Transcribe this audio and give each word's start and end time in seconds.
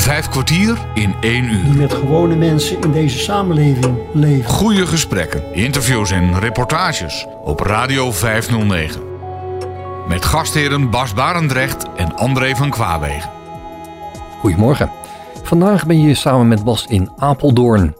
Vijf 0.00 0.28
kwartier 0.28 0.78
in 0.94 1.14
één 1.20 1.44
uur. 1.44 1.64
Die 1.64 1.72
met 1.72 1.94
gewone 1.94 2.36
mensen 2.36 2.80
in 2.80 2.92
deze 2.92 3.18
samenleving 3.18 3.98
leven. 4.12 4.44
Goede 4.44 4.86
gesprekken, 4.86 5.54
interviews 5.54 6.10
en 6.10 6.38
reportages 6.38 7.26
op 7.44 7.60
Radio 7.60 8.12
509. 8.12 9.00
Met 10.08 10.24
gastheren 10.24 10.90
Bas 10.90 11.14
Barendrecht 11.14 11.86
en 11.96 12.16
André 12.16 12.54
van 12.54 12.70
Kwaabegen. 12.70 13.30
Goedemorgen. 14.38 14.90
Vandaag 15.42 15.86
ben 15.86 16.00
je 16.00 16.14
samen 16.14 16.48
met 16.48 16.64
Bas 16.64 16.86
in 16.86 17.10
Apeldoorn. 17.16 17.94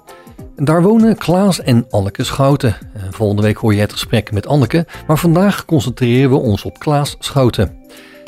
Daar 0.57 0.83
wonen 0.83 1.17
Klaas 1.17 1.61
en 1.61 1.87
Anneke 1.91 2.25
Schouten. 2.25 2.77
Volgende 3.11 3.43
week 3.43 3.57
hoor 3.57 3.75
je 3.75 3.81
het 3.81 3.93
gesprek 3.93 4.33
met 4.33 4.47
Anneke, 4.47 4.87
maar 5.07 5.19
vandaag 5.19 5.65
concentreren 5.65 6.31
we 6.31 6.37
ons 6.37 6.65
op 6.65 6.79
Klaas 6.79 7.17
Schouten. 7.19 7.77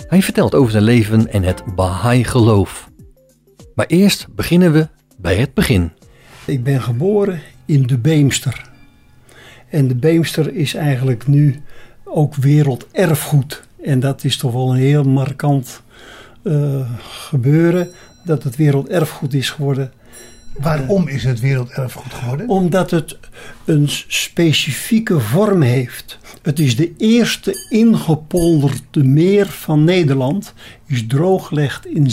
Hij 0.09 0.23
vertelt 0.23 0.55
over 0.55 0.71
zijn 0.71 0.85
leven 0.85 1.33
en 1.33 1.43
het 1.43 1.63
Baha'i-geloof. 1.75 2.91
Maar 3.83 3.91
eerst 3.91 4.27
beginnen 4.35 4.73
we 4.73 4.89
bij 5.17 5.37
het 5.37 5.55
begin. 5.55 5.91
Ik 6.45 6.65
ben 6.65 6.83
geboren 6.83 7.41
in 7.65 7.83
de 7.83 7.99
Beemster. 7.99 8.71
En 9.69 9.89
de 9.89 9.95
Beemster 9.95 10.55
is 10.55 10.75
eigenlijk 10.75 11.27
nu 11.27 11.63
ook 12.05 12.35
werelderfgoed. 12.35 13.63
En 13.85 14.01
dat 14.01 14.25
is 14.25 14.37
toch 14.37 14.53
wel 14.53 14.71
een 14.71 14.79
heel 14.79 15.03
markant 15.03 15.83
uh, 16.43 16.91
gebeuren 17.01 17.91
dat 18.25 18.43
het 18.43 18.57
werelderfgoed 18.57 19.35
is 19.35 19.51
geworden. 19.51 19.93
Waarom 20.59 21.09
is 21.09 21.25
het 21.25 21.41
werelderfgoed 21.41 22.15
geworden? 22.15 22.49
Omdat 22.49 22.91
het 22.91 23.19
een 23.65 23.89
specifieke 24.09 25.21
vorm 25.21 25.63
heeft. 25.63 26.19
Het 26.43 26.59
is 26.59 26.77
de 26.77 26.93
eerste 26.97 27.67
ingepolderde 27.69 29.05
meer 29.05 29.47
van 29.47 29.85
Nederland. 29.85 30.55
Is 30.87 31.07
drooggelegd 31.07 31.87
in 31.87 32.11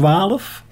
1612 0.00 0.64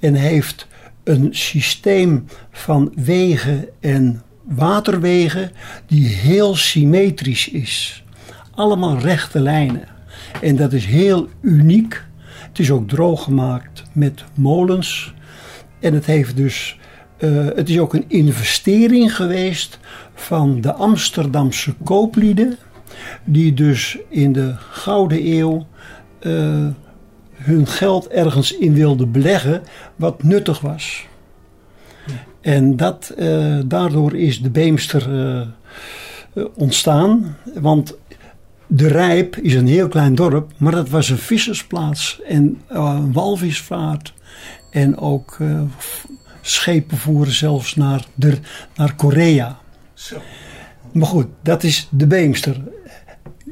en 0.00 0.14
heeft 0.14 0.66
een 1.04 1.28
systeem 1.30 2.24
van 2.50 2.92
wegen 2.94 3.68
en 3.80 4.22
waterwegen 4.42 5.50
die 5.86 6.06
heel 6.06 6.54
symmetrisch 6.56 7.48
is. 7.48 8.04
Allemaal 8.54 8.98
rechte 8.98 9.40
lijnen. 9.40 9.88
En 10.42 10.56
dat 10.56 10.72
is 10.72 10.84
heel 10.84 11.28
uniek. 11.40 12.04
Het 12.48 12.58
is 12.58 12.70
ook 12.70 12.88
droog 12.88 13.22
gemaakt 13.22 13.82
met 13.92 14.24
molens. 14.34 15.14
En 15.80 15.94
het 15.94 16.06
heeft 16.06 16.36
dus. 16.36 16.78
Uh, 17.18 17.46
het 17.54 17.68
is 17.68 17.78
ook 17.78 17.94
een 17.94 18.04
investering 18.08 19.16
geweest 19.16 19.78
van 20.14 20.60
de 20.60 20.72
Amsterdamse 20.72 21.74
kooplieden. 21.84 22.56
Die 23.24 23.54
dus 23.54 23.98
in 24.08 24.32
de 24.32 24.54
Gouden 24.58 25.26
Eeuw 25.26 25.66
uh, 26.20 26.66
hun 27.46 27.66
geld 27.66 28.08
ergens 28.08 28.56
in 28.56 28.74
wilden 28.74 29.10
beleggen 29.10 29.62
wat 29.96 30.22
nuttig 30.22 30.60
was. 30.60 31.06
En 32.40 32.76
dat, 32.76 33.14
uh, 33.18 33.58
daardoor 33.66 34.16
is 34.16 34.42
de 34.42 34.50
Beemster 34.50 35.08
ontstaan. 36.54 37.36
Want 37.54 37.96
de 38.66 38.88
Rijp 38.88 39.36
is 39.36 39.54
een 39.54 39.66
heel 39.66 39.88
klein 39.88 40.14
dorp, 40.14 40.52
maar 40.56 40.72
dat 40.72 40.88
was 40.88 41.08
een 41.08 41.18
vissersplaats 41.18 42.20
en 42.22 42.60
een 42.66 43.12
walvisvaart. 43.12 44.14
En 44.70 44.98
ook 44.98 45.38
schepen 46.40 46.96
voeren 46.96 47.32
zelfs 47.32 47.74
naar, 47.74 48.04
de, 48.14 48.38
naar 48.76 48.94
Korea. 48.94 49.58
Zo. 49.94 50.16
Maar 50.92 51.06
goed, 51.06 51.26
dat 51.42 51.62
is 51.62 51.88
de 51.90 52.06
Beemster. 52.06 52.56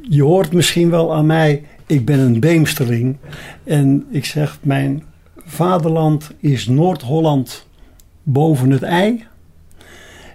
Je 0.02 0.22
hoort 0.22 0.52
misschien 0.52 0.90
wel 0.90 1.14
aan 1.14 1.26
mij, 1.26 1.64
ik 1.86 2.04
ben 2.04 2.18
een 2.18 2.40
Beemsterling. 2.40 3.16
En 3.64 4.06
ik 4.10 4.24
zeg, 4.24 4.58
mijn 4.62 5.02
vaderland 5.44 6.30
is 6.40 6.66
Noord-Holland 6.66 7.66
boven 8.22 8.70
het 8.70 8.82
ei. 8.82 9.26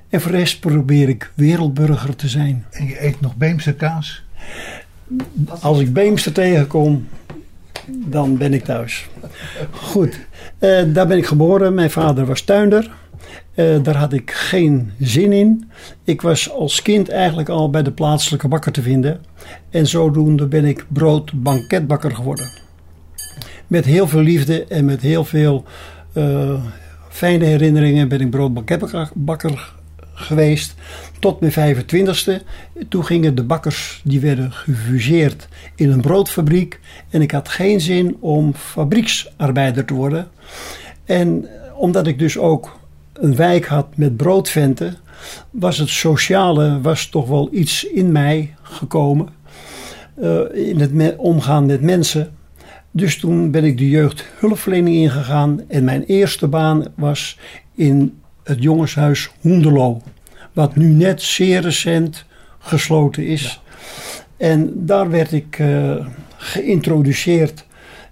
En 0.09 0.21
voor 0.21 0.31
de 0.31 0.37
rest 0.37 0.59
probeer 0.59 1.09
ik 1.09 1.31
wereldburger 1.35 2.15
te 2.15 2.27
zijn. 2.27 2.65
En 2.71 2.87
je 2.87 3.05
eet 3.05 3.21
nog 3.21 3.35
Beemster 3.35 3.73
kaas? 3.73 4.23
Als 5.59 5.79
ik 5.79 5.93
Beemster 5.93 6.31
tegenkom, 6.31 7.07
dan 7.87 8.37
ben 8.37 8.53
ik 8.53 8.63
thuis. 8.63 9.07
Goed, 9.71 10.19
uh, 10.59 10.81
daar 10.93 11.07
ben 11.07 11.17
ik 11.17 11.25
geboren. 11.25 11.73
Mijn 11.73 11.91
vader 11.91 12.25
was 12.25 12.41
tuinder. 12.41 12.91
Uh, 13.55 13.83
daar 13.83 13.95
had 13.95 14.13
ik 14.13 14.31
geen 14.31 14.91
zin 14.99 15.31
in. 15.33 15.69
Ik 16.03 16.21
was 16.21 16.51
als 16.51 16.81
kind 16.81 17.09
eigenlijk 17.09 17.49
al 17.49 17.69
bij 17.69 17.83
de 17.83 17.91
plaatselijke 17.91 18.47
bakker 18.47 18.71
te 18.71 18.81
vinden. 18.81 19.21
En 19.69 19.87
zodoende 19.87 20.47
ben 20.47 20.65
ik 20.65 20.85
broodbanketbakker 20.87 22.15
geworden. 22.15 22.49
Met 23.67 23.85
heel 23.85 24.07
veel 24.07 24.21
liefde 24.21 24.65
en 24.65 24.85
met 24.85 25.01
heel 25.01 25.25
veel 25.25 25.63
uh, 26.13 26.63
fijne 27.09 27.45
herinneringen 27.45 28.07
ben 28.07 28.21
ik 28.21 28.29
broodbanketbakker 28.29 29.73
geweest 30.13 30.75
tot 31.19 31.39
mijn 31.39 31.75
25ste. 31.75 32.43
Toen 32.89 33.05
gingen 33.05 33.35
de 33.35 33.43
bakkers, 33.43 34.01
die 34.03 34.19
werden 34.19 34.51
gefuseerd 34.51 35.47
in 35.75 35.91
een 35.91 36.01
broodfabriek. 36.01 36.79
En 37.09 37.21
ik 37.21 37.31
had 37.31 37.49
geen 37.49 37.81
zin 37.81 38.17
om 38.19 38.53
fabrieksarbeider 38.53 39.85
te 39.85 39.93
worden. 39.93 40.27
En 41.05 41.47
omdat 41.75 42.07
ik 42.07 42.19
dus 42.19 42.37
ook 42.37 42.78
een 43.19 43.35
wijk 43.35 43.65
had 43.65 43.87
met 43.97 44.17
broodventen, 44.17 44.95
was 45.51 45.77
het 45.77 45.89
sociale 45.89 46.81
was 46.81 47.05
toch 47.05 47.27
wel 47.27 47.49
iets 47.51 47.83
in 47.83 48.11
mij 48.11 48.55
gekomen. 48.61 49.29
Uh, 50.21 50.39
in 50.53 50.79
het 50.79 51.15
omgaan 51.15 51.65
met 51.65 51.81
mensen. 51.81 52.31
Dus 52.91 53.17
toen 53.17 53.51
ben 53.51 53.63
ik 53.63 53.77
de 53.77 53.89
jeugdhulpverlening 53.89 54.95
ingegaan. 54.95 55.61
En 55.67 55.83
mijn 55.83 56.03
eerste 56.03 56.47
baan 56.47 56.85
was 56.95 57.37
in 57.75 58.19
het 58.43 58.63
jongenshuis 58.63 59.29
Hoendelo. 59.41 60.01
Wat 60.53 60.75
nu 60.75 60.87
net 60.87 61.21
zeer 61.21 61.61
recent 61.61 62.25
gesloten 62.59 63.25
is. 63.25 63.61
En 64.37 64.71
daar 64.85 65.09
werd 65.09 65.31
ik 65.31 65.59
uh, 65.59 66.05
geïntroduceerd. 66.37 67.65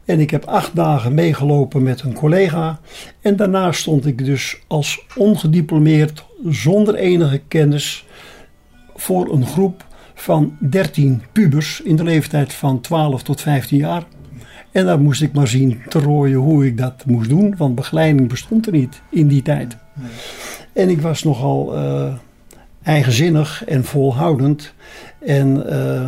En 0.07 0.19
ik 0.19 0.31
heb 0.31 0.45
acht 0.45 0.75
dagen 0.75 1.13
meegelopen 1.13 1.83
met 1.83 2.01
een 2.01 2.13
collega. 2.13 2.79
En 3.21 3.35
daarna 3.35 3.71
stond 3.71 4.05
ik 4.05 4.25
dus 4.25 4.57
als 4.67 5.05
ongediplomeerd, 5.15 6.25
zonder 6.45 6.95
enige 6.95 7.41
kennis, 7.47 8.05
voor 8.95 9.33
een 9.33 9.45
groep 9.45 9.85
van 10.13 10.57
13 10.59 11.23
pubers 11.31 11.81
in 11.81 11.95
de 11.95 12.03
leeftijd 12.03 12.53
van 12.53 12.81
12 12.81 13.23
tot 13.23 13.41
15 13.41 13.77
jaar. 13.77 14.03
En 14.71 14.85
daar 14.85 14.99
moest 14.99 15.21
ik 15.21 15.33
maar 15.33 15.47
zien 15.47 15.81
te 15.87 15.99
rooien 15.99 16.39
hoe 16.39 16.65
ik 16.65 16.77
dat 16.77 17.05
moest 17.05 17.29
doen, 17.29 17.55
want 17.57 17.75
begeleiding 17.75 18.29
bestond 18.29 18.65
er 18.65 18.71
niet 18.71 19.01
in 19.09 19.27
die 19.27 19.41
tijd. 19.41 19.77
En 20.73 20.89
ik 20.89 21.01
was 21.01 21.23
nogal 21.23 21.77
uh, 21.77 22.13
eigenzinnig 22.83 23.65
en 23.65 23.83
volhoudend. 23.83 24.73
En 25.19 25.63
uh, 25.69 26.07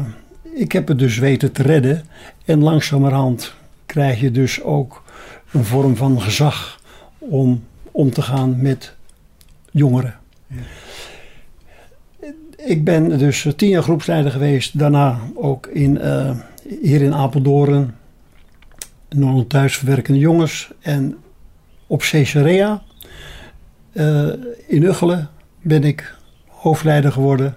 ik 0.55 0.71
heb 0.71 0.87
het 0.87 0.99
dus 0.99 1.17
weten 1.17 1.51
te 1.51 1.63
redden. 1.63 2.03
En 2.45 2.63
langzamerhand 2.63 3.57
krijg 3.89 4.19
je 4.19 4.31
dus 4.31 4.61
ook 4.61 5.03
een 5.51 5.65
vorm 5.65 5.95
van 5.95 6.21
gezag 6.21 6.79
om 7.17 7.63
om 7.91 8.11
te 8.11 8.21
gaan 8.21 8.61
met 8.61 8.95
jongeren. 9.71 10.15
Ja. 10.47 10.61
Ik 12.57 12.83
ben 12.83 13.17
dus 13.17 13.47
tien 13.55 13.69
jaar 13.69 13.83
groepsleider 13.83 14.31
geweest. 14.31 14.79
Daarna 14.79 15.19
ook 15.35 15.67
in, 15.67 15.95
uh, 15.95 16.31
hier 16.81 17.01
in 17.01 17.13
Apeldoorn. 17.13 17.95
Non 19.09 19.47
thuisverwerkende 19.47 20.19
jongens. 20.19 20.71
En 20.79 21.17
op 21.87 21.99
Caesarea 21.99 22.81
uh, 23.93 24.33
in 24.67 24.83
Uggelen 24.83 25.29
ben 25.61 25.83
ik 25.83 26.15
hoofdleider 26.47 27.11
geworden. 27.11 27.55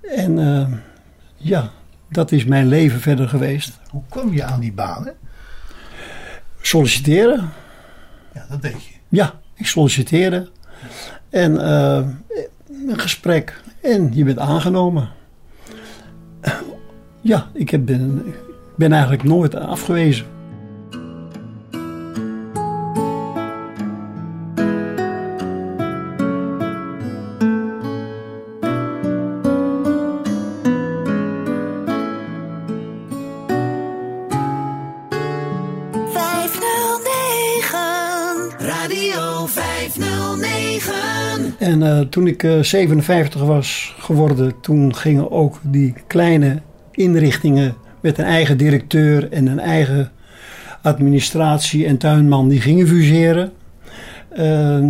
En 0.00 0.38
uh, 0.38 0.66
ja, 1.36 1.70
dat 2.10 2.32
is 2.32 2.44
mijn 2.44 2.66
leven 2.66 3.00
verder 3.00 3.28
geweest. 3.28 3.80
Hoe 3.90 4.02
kom 4.08 4.32
je 4.32 4.44
aan 4.44 4.60
die 4.60 4.72
banen? 4.72 5.14
Solliciteren. 6.60 7.50
Ja, 8.34 8.46
dat 8.48 8.62
deed 8.62 8.84
je. 8.84 8.94
Ja, 9.08 9.40
ik 9.54 9.66
solliciteerde. 9.66 10.50
En 11.30 11.52
uh, 11.52 12.06
een 12.88 12.98
gesprek. 12.98 13.62
En 13.82 14.14
je 14.14 14.24
bent 14.24 14.38
aangenomen. 14.38 15.08
Ja, 17.20 17.50
ik 17.52 17.70
heb 17.70 17.86
ben, 17.86 18.24
ben 18.76 18.92
eigenlijk 18.92 19.22
nooit 19.22 19.54
afgewezen. 19.54 20.26
Toen 42.10 42.26
ik 42.26 42.42
uh, 42.42 42.62
57 42.62 43.42
was 43.42 43.94
geworden, 43.98 44.60
toen 44.60 44.94
gingen 44.94 45.30
ook 45.30 45.58
die 45.62 45.94
kleine 46.06 46.60
inrichtingen 46.92 47.74
met 48.00 48.18
een 48.18 48.24
eigen 48.24 48.56
directeur 48.56 49.32
en 49.32 49.46
een 49.46 49.58
eigen 49.58 50.12
administratie 50.82 51.86
en 51.86 51.98
tuinman 51.98 52.48
die 52.48 52.60
gingen 52.60 52.86
fuseren. 52.86 53.52
Uh, 54.38 54.88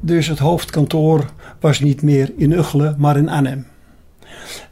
dus 0.00 0.26
het 0.26 0.38
hoofdkantoor 0.38 1.30
was 1.60 1.80
niet 1.80 2.02
meer 2.02 2.32
in 2.36 2.52
Uggelen, 2.52 2.94
maar 2.98 3.16
in 3.16 3.28
Arnhem. 3.28 3.66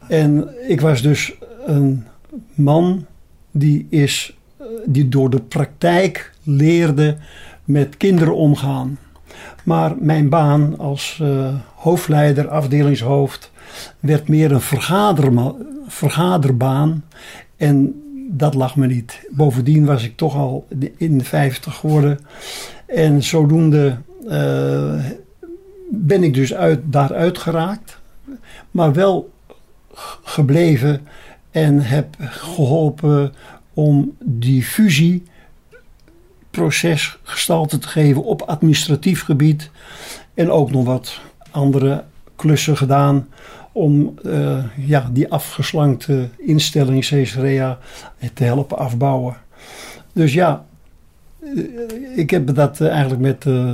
En 0.07 0.47
ik 0.67 0.81
was 0.81 1.01
dus 1.01 1.33
een 1.65 2.05
man 2.53 3.05
die, 3.51 3.87
is, 3.89 4.37
die 4.85 5.09
door 5.09 5.29
de 5.29 5.41
praktijk 5.41 6.31
leerde 6.43 7.17
met 7.63 7.97
kinderen 7.97 8.35
omgaan. 8.35 8.97
Maar 9.63 9.95
mijn 9.99 10.29
baan 10.29 10.77
als 10.77 11.19
uh, 11.21 11.47
hoofdleider, 11.75 12.47
afdelingshoofd, 12.47 13.51
werd 13.99 14.27
meer 14.27 14.51
een 14.51 14.61
vergaderbaan. 15.87 17.03
En 17.57 18.01
dat 18.29 18.53
lag 18.53 18.75
me 18.75 18.87
niet. 18.87 19.27
Bovendien 19.29 19.85
was 19.85 20.03
ik 20.03 20.17
toch 20.17 20.35
al 20.35 20.67
in 20.97 21.17
de 21.17 21.23
50 21.23 21.75
geworden. 21.75 22.19
En 22.85 23.23
zodoende 23.23 23.97
uh, 24.27 25.05
ben 25.89 26.23
ik 26.23 26.33
dus 26.33 26.53
uit, 26.53 26.79
daaruit 26.83 27.37
geraakt. 27.37 27.99
Maar 28.71 28.93
wel 28.93 29.31
gebleven 30.23 31.01
en 31.51 31.79
heb 31.81 32.15
geholpen 32.19 33.33
om 33.73 34.15
die 34.23 34.63
fusieproces 36.51 37.17
gestalte 37.23 37.77
te 37.77 37.87
geven 37.87 38.23
op 38.23 38.41
administratief 38.41 39.23
gebied. 39.23 39.69
En 40.33 40.51
ook 40.51 40.71
nog 40.71 40.85
wat 40.85 41.21
andere 41.51 42.03
klussen 42.35 42.77
gedaan 42.77 43.27
om 43.71 44.13
uh, 44.23 44.63
ja, 44.77 45.09
die 45.11 45.31
afgeslankte 45.31 46.29
instelling 46.37 47.07
Caesarea 47.07 47.79
te 48.33 48.43
helpen 48.43 48.77
afbouwen. 48.77 49.35
Dus 50.13 50.33
ja, 50.33 50.65
eh, 51.39 52.17
ik 52.17 52.29
heb 52.29 52.55
dat 52.55 52.81
eh, 52.81 52.89
eigenlijk 52.89 53.21
met, 53.21 53.45
uh, 53.45 53.71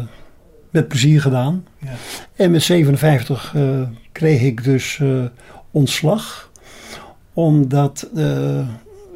met 0.69 0.87
plezier 0.87 1.21
gedaan. 1.21 1.65
Ja. 1.77 1.93
En 2.35 2.51
met 2.51 2.63
57 2.63 3.53
uh, 3.55 3.81
kreeg 4.11 4.41
ik 4.41 4.63
dus 4.63 5.01
ontslag, 5.71 6.51
omdat 7.33 8.09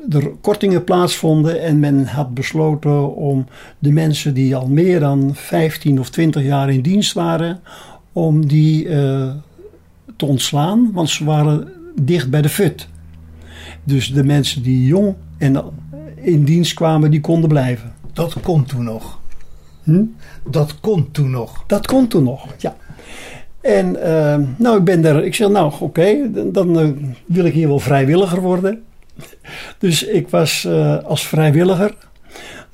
er 0.09 0.31
kortingen 0.41 0.83
plaatsvonden 0.83 1.61
en 1.61 1.79
men 1.79 2.05
had 2.05 2.33
besloten 2.33 3.15
om 3.15 3.45
de 3.79 3.91
mensen 3.91 4.33
die 4.33 4.55
al 4.55 4.67
meer 4.67 4.99
dan 4.99 5.35
15 5.35 5.99
of 5.99 6.09
20 6.09 6.43
jaar 6.43 6.69
in 6.69 6.81
dienst 6.81 7.13
waren, 7.13 7.59
om 8.11 8.47
die 8.47 8.83
te 10.15 10.25
ontslaan, 10.25 10.91
want 10.93 11.09
ze 11.09 11.25
waren 11.25 11.67
dicht 12.01 12.29
bij 12.29 12.41
de 12.41 12.49
fut. 12.49 12.87
Dus 13.83 14.13
de 14.13 14.23
mensen 14.23 14.63
die 14.63 14.85
jong 14.85 15.15
en 15.37 15.63
in 16.15 16.43
dienst 16.43 16.73
kwamen, 16.73 17.11
die 17.11 17.21
konden 17.21 17.49
blijven. 17.49 17.93
Dat 18.13 18.35
kon 18.41 18.65
toen 18.65 18.83
nog. 18.83 19.19
Hm? 19.83 20.03
Dat 20.49 20.79
kon 20.79 21.11
toen 21.11 21.29
nog. 21.29 21.63
Dat 21.67 21.87
kon 21.87 22.07
toen 22.07 22.23
nog, 22.23 22.47
ja. 22.57 22.75
En 23.61 23.95
uh, 23.95 24.37
nou, 24.57 24.77
ik 24.77 24.83
ben 24.83 25.05
er. 25.05 25.23
Ik 25.25 25.35
zeg, 25.35 25.49
nou, 25.49 25.73
oké, 25.79 26.31
dan, 26.31 26.51
dan 26.51 26.79
uh, 26.79 26.89
wil 27.25 27.45
ik 27.45 27.53
hier 27.53 27.67
wel 27.67 27.79
vrijwilliger 27.79 28.41
worden. 28.41 28.83
Dus 29.77 30.03
ik 30.03 30.29
was 30.29 30.65
uh, 30.67 31.03
als 31.03 31.27
vrijwilliger, 31.27 31.95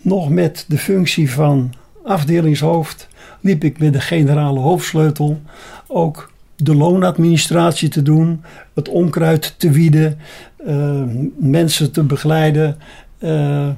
nog 0.01 0.29
met 0.29 0.65
de 0.67 0.77
functie 0.77 1.31
van 1.31 1.73
afdelingshoofd, 2.03 3.07
liep 3.41 3.63
ik 3.63 3.79
met 3.79 3.93
de 3.93 4.01
generale 4.01 4.59
hoofdsleutel 4.59 5.41
ook 5.87 6.31
de 6.55 6.75
loonadministratie 6.75 7.89
te 7.89 8.01
doen, 8.01 8.43
het 8.73 8.89
onkruid 8.89 9.55
te 9.57 9.69
wieden, 9.69 10.19
uh, 10.67 11.03
mensen 11.37 11.91
te 11.91 12.03
begeleiden. 12.03 12.77
Uh, 13.19 13.29
ja, 13.29 13.75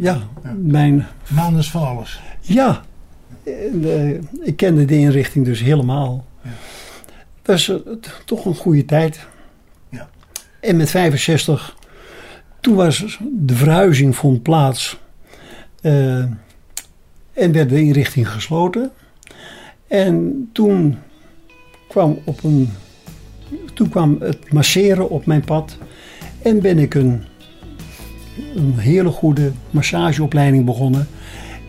ja, 0.00 0.54
mijn. 0.56 1.06
Manus 1.28 1.70
van 1.70 1.86
alles. 1.86 2.20
Ja, 2.40 2.82
ik 4.42 4.56
kende 4.56 4.84
de 4.84 4.98
inrichting 4.98 5.44
dus 5.44 5.60
helemaal. 5.60 6.24
Ja. 6.42 6.50
Het 7.42 7.46
was 7.46 7.72
toch 8.24 8.44
een 8.44 8.54
goede 8.54 8.84
tijd. 8.84 9.26
Ja. 9.88 10.08
En 10.60 10.76
met 10.76 10.90
65, 10.90 11.76
toen 12.60 12.74
was 12.74 13.18
de 13.32 13.54
verhuizing 13.54 14.16
vond 14.16 14.42
plaats. 14.42 14.98
en 17.32 17.52
werd 17.52 17.68
de 17.68 17.80
inrichting 17.80 18.28
gesloten. 18.28 18.90
En 19.86 20.48
toen 20.52 20.98
kwam 21.88 22.18
op 22.24 22.44
een, 22.44 22.70
toen 23.74 23.88
kwam 23.88 24.16
het 24.20 24.52
masseren 24.52 25.10
op 25.10 25.26
mijn 25.26 25.44
pad. 25.44 25.78
En 26.42 26.60
ben 26.60 26.78
ik 26.78 26.94
een, 26.94 27.22
een 28.54 28.78
hele 28.78 29.10
goede 29.10 29.52
massageopleiding 29.70 30.64
begonnen. 30.64 31.08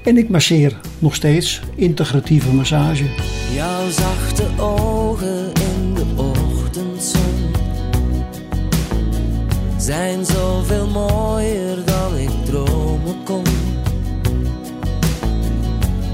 En 0.03 0.17
ik 0.17 0.29
masseer 0.29 0.79
nog 0.99 1.15
steeds 1.15 1.61
integratieve 1.75 2.53
massage. 2.53 3.05
Jouw 3.53 3.89
zachte 3.89 4.47
ogen 4.57 5.60
zijn 9.81 10.25
zoveel 10.25 10.87
mooier 10.87 11.85
dan 11.85 12.17
ik 12.17 12.45
dromen 12.45 13.23
kon. 13.23 13.43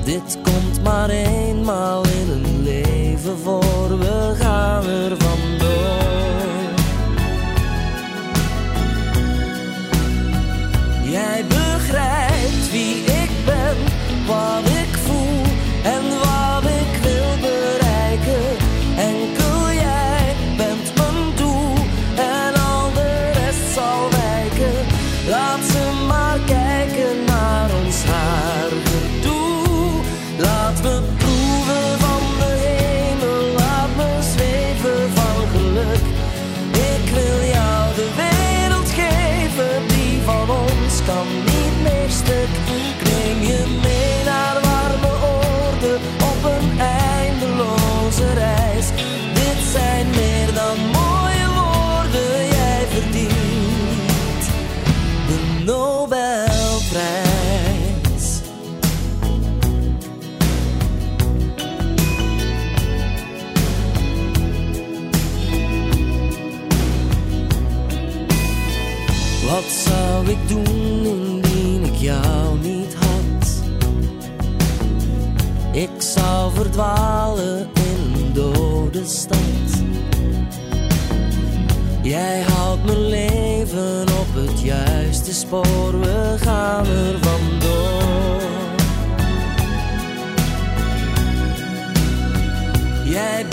Dit 0.04 0.38
komt 0.44 0.84
maar 0.84 1.10
eenmaal 1.10 2.04
in 2.04 2.30
een 2.30 2.64
leven 2.64 3.38
voor, 3.38 4.00
we 4.00 4.34
gaan 4.40 4.86
er 4.86 5.18
zou 76.78 76.96
verdwalen 76.96 77.70
in 77.74 78.14
een 78.14 78.34
dode 78.34 79.06
stad. 79.06 79.38
Jij 82.02 82.42
houdt 82.42 82.86
mijn 82.86 83.08
leven 83.08 84.02
op 84.02 84.28
het 84.34 84.62
juiste 84.62 85.34
spoor, 85.34 86.00
we 86.00 86.36
gaan 86.38 86.86
er 86.86 87.18
vandoor. 87.22 88.42
Jij 93.04 93.46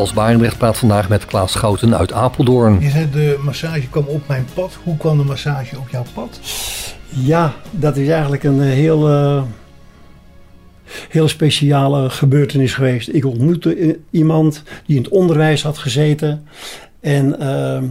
Bas 0.00 0.12
Barendrecht 0.12 0.58
praat 0.58 0.78
vandaag 0.78 1.08
met 1.08 1.24
Klaas 1.24 1.52
Schouten 1.52 1.96
uit 1.96 2.12
Apeldoorn. 2.12 2.80
Je 2.80 2.90
zei 2.90 3.10
de 3.10 3.40
massage 3.44 3.88
kwam 3.88 4.04
op 4.06 4.28
mijn 4.28 4.46
pad. 4.54 4.78
Hoe 4.82 4.96
kwam 4.96 5.18
de 5.18 5.24
massage 5.24 5.78
op 5.78 5.88
jouw 5.88 6.04
pad? 6.14 6.40
Ja, 7.08 7.54
dat 7.70 7.96
is 7.96 8.08
eigenlijk 8.08 8.42
een 8.42 8.60
eh, 8.60 8.68
heel, 8.68 9.08
eh, 9.08 9.42
heel 11.08 11.28
speciale 11.28 12.10
gebeurtenis 12.10 12.74
geweest. 12.74 13.08
Ik 13.08 13.24
ontmoette 13.24 13.74
eh, 13.74 13.94
iemand 14.10 14.62
die 14.86 14.96
in 14.96 15.02
het 15.02 15.12
onderwijs 15.12 15.62
had 15.62 15.78
gezeten. 15.78 16.46
En 17.00 17.40
eh, 17.40 17.82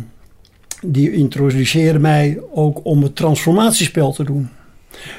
die 0.82 1.14
introduceerde 1.14 2.00
mij 2.00 2.40
ook 2.54 2.80
om 2.84 3.04
het 3.04 3.16
transformatiespel 3.16 4.12
te 4.12 4.24
doen. 4.24 4.50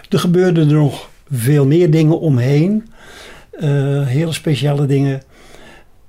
Er 0.08 0.18
gebeurden 0.18 0.68
er 0.68 0.74
nog 0.74 1.08
veel 1.30 1.66
meer 1.66 1.90
dingen 1.90 2.20
omheen. 2.20 2.84
Eh, 3.60 4.06
hele 4.06 4.32
speciale 4.32 4.86
dingen. 4.86 5.22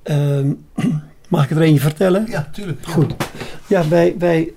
Ehm, 0.04 0.54
mag 1.28 1.44
ik 1.44 1.52
er 1.52 1.62
eentje 1.62 1.82
vertellen? 1.82 2.26
Ja, 2.30 2.50
tuurlijk. 2.54 2.86
Ja. 2.86 2.92
Goed. 2.92 3.14
Ja, 3.68 3.88
wij, 3.88 4.16
wij, 4.18 4.54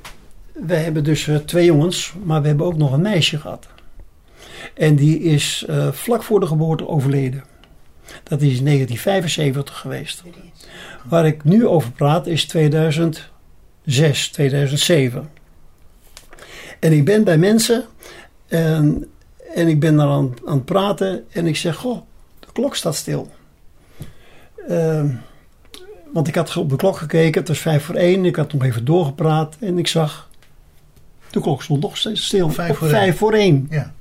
wij 0.52 0.82
hebben 0.82 1.04
dus 1.04 1.28
eh, 1.28 1.36
twee 1.36 1.64
jongens, 1.64 2.12
maar 2.22 2.40
we 2.42 2.46
hebben 2.48 2.66
ook 2.66 2.76
nog 2.76 2.92
een 2.92 3.00
meisje 3.00 3.38
gehad. 3.38 3.66
En 4.74 4.96
die 4.96 5.20
is 5.20 5.64
eh, 5.68 5.92
vlak 5.92 6.22
voor 6.22 6.40
de 6.40 6.46
geboorte 6.46 6.88
overleden. 6.88 7.44
Dat 8.22 8.42
is 8.42 8.58
in 8.58 8.64
1975 8.64 9.78
geweest. 9.78 10.22
Waar 11.04 11.26
ik 11.26 11.44
nu 11.44 11.66
over 11.66 11.92
praat 11.92 12.26
is 12.26 12.46
2006, 12.46 14.28
2007. 14.28 15.30
En 16.80 16.92
ik 16.92 17.04
ben 17.04 17.24
bij 17.24 17.38
mensen 17.38 17.84
en, 18.46 19.10
en 19.54 19.68
ik 19.68 19.80
ben 19.80 19.96
daar 19.96 20.08
aan, 20.08 20.34
aan 20.44 20.56
het 20.56 20.64
praten 20.64 21.24
en 21.30 21.46
ik 21.46 21.56
zeg, 21.56 21.76
goh, 21.76 22.00
de 22.40 22.46
klok 22.52 22.74
staat 22.76 22.94
stil. 22.94 23.30
Ehm, 24.68 25.08
want 26.14 26.28
ik 26.28 26.34
had 26.34 26.56
op 26.56 26.70
de 26.70 26.76
klok 26.76 26.96
gekeken, 26.96 27.40
het 27.40 27.48
was 27.48 27.58
vijf 27.58 27.84
voor 27.84 27.94
één. 27.94 28.24
Ik 28.24 28.36
had 28.36 28.52
nog 28.52 28.64
even 28.64 28.84
doorgepraat 28.84 29.56
en 29.60 29.78
ik 29.78 29.86
zag, 29.86 30.30
de 31.30 31.40
klok 31.40 31.62
stond 31.62 31.82
nog 31.82 31.96
steeds 31.96 32.24
stil. 32.24 32.50
Vijf 32.50 32.76
voor 32.76 32.88
vijf 32.88 33.16
voor 33.16 33.32
één. 33.32 33.66
Ja. 33.70 33.92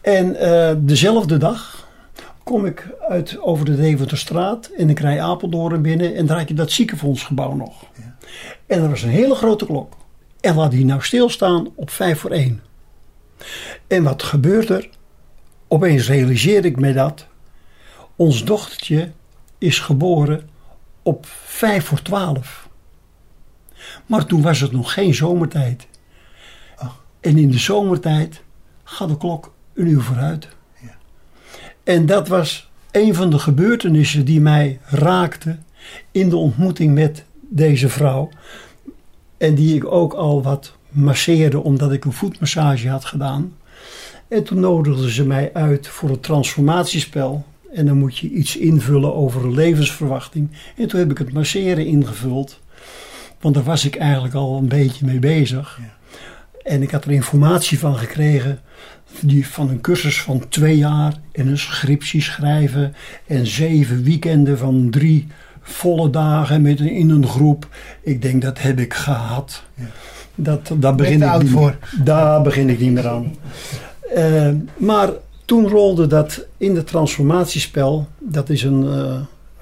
En 0.00 0.36
eh, 0.36 0.74
dezelfde 0.78 1.36
dag 1.36 1.88
kom 2.42 2.66
ik 2.66 2.88
uit 3.08 3.40
over 3.40 3.64
de 3.64 3.76
Deventerstraat 3.76 4.66
en 4.66 4.90
ik 4.90 5.00
rij 5.00 5.20
Apeldoorn 5.20 5.82
binnen 5.82 6.14
en 6.14 6.26
daar 6.26 6.38
had 6.38 6.48
je 6.48 6.54
dat 6.54 6.70
ziekenfondsgebouw 6.70 7.54
nog. 7.54 7.82
Ja. 7.96 8.16
En 8.66 8.82
er 8.82 8.88
was 8.88 9.02
een 9.02 9.08
hele 9.08 9.34
grote 9.34 9.66
klok. 9.66 9.96
En 10.40 10.54
laat 10.54 10.70
die 10.70 10.84
nou 10.84 11.02
stilstaan 11.02 11.68
op 11.74 11.90
vijf 11.90 12.18
voor 12.18 12.30
één. 12.30 12.62
En 13.86 14.02
wat 14.02 14.22
gebeurt 14.22 14.68
er? 14.68 14.88
Opeens 15.68 16.08
realiseer 16.08 16.64
ik 16.64 16.80
me 16.80 16.92
dat. 16.92 17.26
Ons 18.16 18.44
dochtertje 18.44 19.10
is 19.58 19.78
geboren 19.78 20.50
op 21.02 21.26
vijf 21.44 21.84
voor 21.84 22.02
twaalf. 22.02 22.68
Maar 24.06 24.26
toen 24.26 24.42
was 24.42 24.60
het 24.60 24.72
nog 24.72 24.92
geen 24.92 25.14
zomertijd. 25.14 25.86
En 27.20 27.38
in 27.38 27.50
de 27.50 27.58
zomertijd 27.58 28.42
gaat 28.84 29.08
de 29.08 29.16
klok 29.16 29.52
een 29.74 29.86
uur 29.86 30.00
vooruit. 30.00 30.48
Ja. 30.80 30.96
En 31.84 32.06
dat 32.06 32.28
was 32.28 32.70
een 32.90 33.14
van 33.14 33.30
de 33.30 33.38
gebeurtenissen 33.38 34.24
die 34.24 34.40
mij 34.40 34.80
raakte 34.84 35.58
in 36.10 36.28
de 36.28 36.36
ontmoeting 36.36 36.94
met 36.94 37.24
deze 37.40 37.88
vrouw. 37.88 38.28
En 39.36 39.54
die 39.54 39.74
ik 39.74 39.84
ook 39.84 40.12
al 40.12 40.42
wat 40.42 40.76
masseerde 40.88 41.62
omdat 41.62 41.92
ik 41.92 42.04
een 42.04 42.12
voetmassage 42.12 42.88
had 42.88 43.04
gedaan. 43.04 43.56
En 44.28 44.44
toen 44.44 44.60
nodigden 44.60 45.10
ze 45.10 45.24
mij 45.24 45.50
uit 45.52 45.88
voor 45.88 46.10
het 46.10 46.22
transformatiespel. 46.22 47.46
En 47.74 47.86
dan 47.86 47.98
moet 47.98 48.18
je 48.18 48.28
iets 48.28 48.56
invullen 48.56 49.14
over 49.14 49.44
een 49.44 49.54
levensverwachting. 49.54 50.50
En 50.76 50.88
toen 50.88 51.00
heb 51.00 51.10
ik 51.10 51.18
het 51.18 51.32
masseren 51.32 51.86
ingevuld. 51.86 52.60
Want 53.40 53.54
daar 53.54 53.64
was 53.64 53.84
ik 53.84 53.96
eigenlijk 53.96 54.34
al 54.34 54.56
een 54.56 54.68
beetje 54.68 55.06
mee 55.06 55.18
bezig. 55.18 55.78
Ja. 55.80 56.20
En 56.70 56.82
ik 56.82 56.90
had 56.90 57.04
er 57.04 57.10
informatie 57.10 57.78
van 57.78 57.96
gekregen. 57.96 58.60
Die 59.20 59.46
van 59.46 59.68
een 59.68 59.80
cursus 59.80 60.22
van 60.22 60.48
twee 60.48 60.76
jaar. 60.76 61.14
En 61.32 61.46
een 61.46 61.58
scriptie 61.58 62.22
schrijven. 62.22 62.94
En 63.26 63.46
zeven 63.46 64.02
weekenden 64.02 64.58
van 64.58 64.90
drie 64.90 65.26
volle 65.60 66.10
dagen 66.10 66.62
met 66.62 66.80
een, 66.80 66.90
in 66.90 67.10
een 67.10 67.26
groep. 67.26 67.68
Ik 68.02 68.22
denk 68.22 68.42
dat 68.42 68.60
heb 68.60 68.78
ik 68.78 68.94
gehad. 68.94 69.62
Ja. 69.74 69.84
Dat, 70.34 70.72
daar, 70.78 70.94
begin 70.94 71.22
ik 71.22 71.42
niet, 71.42 71.50
voor. 71.50 71.76
daar 72.04 72.42
begin 72.42 72.68
ik 72.68 72.78
niet 72.78 72.92
meer 72.92 73.08
aan. 73.08 73.34
Eh, 74.14 74.48
maar 74.76 75.10
toen 75.52 75.68
rolde 75.68 76.06
dat 76.06 76.46
in 76.56 76.76
het 76.76 76.86
transformatiespel. 76.86 78.08
Dat 78.18 78.48
is 78.48 78.62
een 78.62 78.86
eh, 78.88 79.20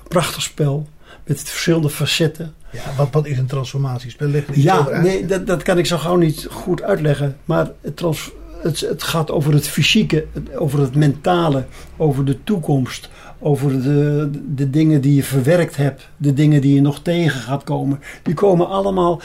prachtig 0.09 0.43
spel. 0.43 0.89
Met 1.25 1.43
verschillende 1.43 1.91
facetten. 1.91 2.55
Ja, 2.73 2.81
wat, 2.97 3.09
wat 3.13 3.27
is 3.27 3.39
een 3.39 3.47
transformatiespel? 3.47 4.27
Leg 4.29 4.45
Ja, 4.53 5.01
nee, 5.01 5.27
dat, 5.27 5.47
dat 5.47 5.63
kan 5.63 5.79
ik 5.79 5.87
zo 5.87 5.97
gauw 5.99 6.17
niet 6.17 6.47
goed 6.51 6.83
uitleggen. 6.83 7.37
Maar 7.45 7.71
het, 7.81 7.97
trans, 7.97 8.31
het, 8.63 8.81
het 8.81 9.03
gaat 9.03 9.31
over 9.31 9.53
het 9.53 9.69
fysieke, 9.69 10.27
het- 10.33 10.57
over 10.57 10.81
het 10.81 10.95
mentale, 10.95 11.65
over 11.97 12.25
de 12.25 12.45
toekomst. 12.45 13.09
Over 13.39 13.83
de, 13.83 14.31
de 14.55 14.71
dingen 14.71 15.01
die 15.01 15.15
je 15.15 15.25
verwerkt 15.25 15.77
hebt, 15.77 16.09
de 16.17 16.33
dingen 16.33 16.61
die 16.61 16.75
je 16.75 16.81
nog 16.81 16.99
tegen 17.03 17.41
gaat 17.41 17.65
komen. 17.65 18.01
Die 18.23 18.35
komen 18.35 18.69
allemaal 18.69 19.21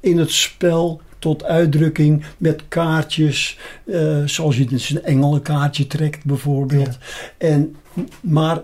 in 0.00 0.18
het 0.18 0.30
spel 0.32 1.00
tot 1.20 1.44
uitdrukking 1.44 2.24
met 2.36 2.62
kaartjes. 2.68 3.58
eh, 3.84 4.22
zoals 4.24 4.56
je 4.56 4.64
dus 4.64 4.90
een 4.90 5.02
engelenkaartje 5.02 5.86
trekt 5.86 6.24
bijvoorbeeld. 6.24 6.98
En, 7.38 7.76
maar 8.20 8.62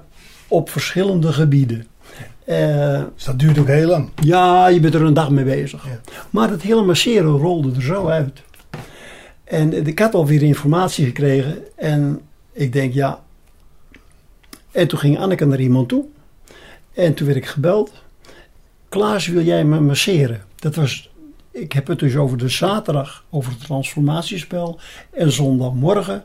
op 0.48 0.70
verschillende 0.70 1.32
gebieden. 1.32 1.86
Eh, 2.44 3.02
Dus 3.14 3.24
dat 3.24 3.38
duurt 3.38 3.58
ook 3.58 3.66
heel 3.66 3.88
lang. 3.88 4.10
ja, 4.22 4.66
je 4.68 4.80
bent 4.80 4.94
er 4.94 5.02
een 5.02 5.14
dag 5.14 5.30
mee 5.30 5.44
bezig. 5.44 5.84
Ja. 5.84 6.00
Maar 6.30 6.50
het 6.50 6.62
hele 6.62 6.82
masseren 6.82 7.30
rolde 7.36 7.72
er 7.76 7.82
zo 7.82 8.06
uit. 8.06 8.42
En 9.44 9.86
ik 9.86 9.98
had 9.98 10.14
alweer 10.14 10.42
informatie 10.42 11.04
gekregen. 11.06 11.58
En 11.76 12.20
ik 12.52 12.72
denk, 12.72 12.92
ja. 12.94 13.20
En 14.70 14.88
toen 14.88 14.98
ging 14.98 15.18
Anneke 15.18 15.44
naar 15.44 15.60
iemand 15.60 15.88
toe. 15.88 16.04
En 16.94 17.14
toen 17.14 17.26
werd 17.26 17.38
ik 17.38 17.46
gebeld. 17.46 17.92
Klaas, 18.88 19.26
wil 19.26 19.42
jij 19.42 19.64
me 19.64 19.80
masseren? 19.80 20.42
Dat 20.56 20.74
was, 20.74 21.10
ik 21.56 21.72
heb 21.72 21.86
het 21.86 21.98
dus 21.98 22.16
over 22.16 22.38
de 22.38 22.48
zaterdag, 22.48 23.24
over 23.30 23.52
het 23.52 23.60
transformatiespel. 23.60 24.78
En 25.10 25.32
zondagmorgen 25.32 26.24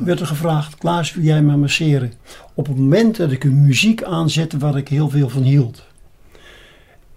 werd 0.00 0.20
er 0.20 0.26
gevraagd: 0.26 0.76
Klaas, 0.76 1.14
wil 1.14 1.24
jij 1.24 1.42
me 1.42 1.56
masseren? 1.56 2.12
Op 2.54 2.66
het 2.66 2.76
moment 2.76 3.16
dat 3.16 3.32
ik 3.32 3.44
een 3.44 3.62
muziek 3.62 4.02
aanzette 4.02 4.58
waar 4.58 4.76
ik 4.76 4.88
heel 4.88 5.08
veel 5.08 5.28
van 5.28 5.42
hield. 5.42 5.86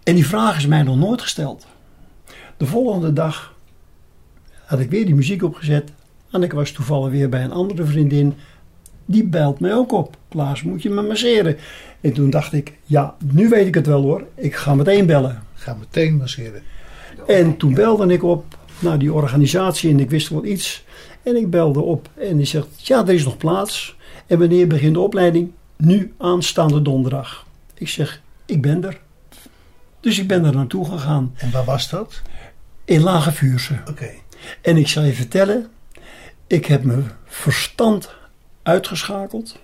En 0.03 0.15
die 0.15 0.27
vraag 0.27 0.57
is 0.57 0.67
mij 0.67 0.83
nog 0.83 0.97
nooit 0.97 1.21
gesteld. 1.21 1.67
De 2.57 2.65
volgende 2.65 3.13
dag 3.13 3.55
had 4.65 4.79
ik 4.79 4.89
weer 4.89 5.05
die 5.05 5.15
muziek 5.15 5.43
opgezet. 5.43 5.91
En 6.31 6.43
ik 6.43 6.53
was 6.53 6.71
toevallig 6.71 7.11
weer 7.11 7.29
bij 7.29 7.43
een 7.43 7.51
andere 7.51 7.85
vriendin. 7.85 8.33
Die 9.05 9.23
belt 9.23 9.59
mij 9.59 9.73
ook 9.73 9.91
op. 9.91 10.17
Klaas, 10.29 10.63
moet 10.63 10.81
je 10.81 10.89
me 10.89 11.01
masseren? 11.01 11.57
En 12.01 12.13
toen 12.13 12.29
dacht 12.29 12.53
ik, 12.53 12.73
ja, 12.83 13.15
nu 13.23 13.49
weet 13.49 13.67
ik 13.67 13.75
het 13.75 13.85
wel 13.87 14.01
hoor. 14.01 14.23
Ik 14.35 14.55
ga 14.55 14.75
meteen 14.75 15.05
bellen. 15.05 15.43
Ga 15.53 15.75
meteen 15.79 16.17
masseren. 16.17 16.61
En 17.27 17.57
toen 17.57 17.73
belde 17.73 18.13
ik 18.13 18.23
op 18.23 18.57
naar 18.79 18.99
die 18.99 19.13
organisatie 19.13 19.89
en 19.91 19.99
ik 19.99 20.09
wist 20.09 20.29
wel 20.29 20.45
iets. 20.45 20.83
En 21.23 21.35
ik 21.35 21.49
belde 21.49 21.79
op 21.81 22.09
en 22.15 22.37
die 22.37 22.45
zegt, 22.45 22.67
ja, 22.87 23.01
er 23.07 23.13
is 23.13 23.23
nog 23.25 23.37
plaats. 23.37 23.95
En 24.27 24.39
wanneer 24.39 24.67
begint 24.67 24.93
de 24.93 24.99
opleiding? 24.99 25.51
Nu 25.77 26.13
aanstaande 26.17 26.81
donderdag. 26.81 27.45
Ik 27.73 27.87
zeg, 27.89 28.21
ik 28.45 28.61
ben 28.61 28.83
er. 28.83 28.99
Dus 29.99 30.19
ik 30.19 30.27
ben 30.27 30.45
er 30.45 30.53
naartoe 30.55 30.85
gegaan 30.85 31.33
En 31.35 31.51
waar 31.51 31.65
was 31.65 31.89
dat? 31.89 32.21
in 32.85 33.01
Lage 33.01 33.31
Vuurse. 33.31 33.73
Oké. 33.89 34.09
En 34.61 34.77
ik 34.77 34.87
zal 34.87 35.03
je 35.03 35.13
vertellen, 35.13 35.67
ik 36.47 36.65
heb 36.65 36.83
mijn 36.83 37.11
verstand 37.25 38.09
uitgeschakeld, 38.63 39.59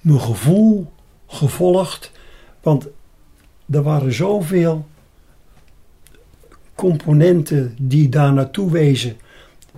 mijn 0.00 0.20
gevoel 0.20 0.92
gevolgd, 1.26 2.12
want 2.62 2.86
er 3.70 3.82
waren 3.82 4.12
zoveel 4.12 4.86
componenten 6.74 7.74
die 7.80 8.08
daar 8.08 8.32
naartoe 8.32 8.70
wezen. 8.70 9.16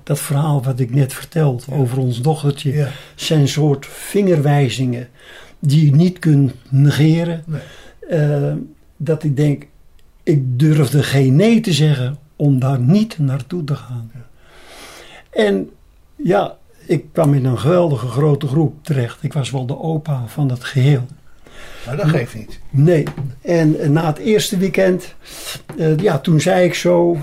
dat 0.02 0.20
verhaal 0.20 0.62
wat 0.62 0.80
ik 0.80 0.94
net 0.94 1.12
verteld 1.12 1.66
over 1.70 1.98
ons 1.98 2.20
dochtertje, 2.22 2.72
Ja. 2.72 2.88
zijn 3.14 3.48
soort 3.48 3.86
vingerwijzingen 3.86 5.08
die 5.58 5.84
je 5.84 5.94
niet 5.94 6.18
kunt 6.18 6.52
negeren. 6.68 7.44
Nee. 7.46 7.60
Eh, 8.08 8.52
dat 8.96 9.22
ik 9.24 9.36
denk, 9.36 9.66
ik 10.22 10.58
durfde 10.58 11.02
geen 11.02 11.36
nee 11.36 11.60
te 11.60 11.72
zeggen 11.72 12.18
om 12.36 12.58
daar 12.58 12.80
niet 12.80 13.18
naartoe 13.18 13.64
te 13.64 13.74
gaan. 13.76 14.10
En 15.30 15.70
ja, 16.16 16.56
ik 16.86 17.04
kwam 17.12 17.34
in 17.34 17.44
een 17.44 17.58
geweldige 17.58 18.06
grote 18.06 18.46
groep 18.46 18.84
terecht. 18.84 19.22
Ik 19.22 19.32
was 19.32 19.50
wel 19.50 19.66
de 19.66 19.78
opa 19.78 20.24
van 20.26 20.50
het 20.50 20.64
geheel. 20.64 21.06
Maar 21.86 21.96
dat 21.96 22.08
geeft 22.08 22.34
niet. 22.34 22.60
Nee. 22.70 23.04
En 23.42 23.92
na 23.92 24.06
het 24.06 24.18
eerste 24.18 24.56
weekend, 24.56 25.14
eh, 25.78 25.96
ja, 25.96 26.18
toen 26.18 26.40
zei 26.40 26.64
ik 26.64 26.74
zo, 26.74 27.16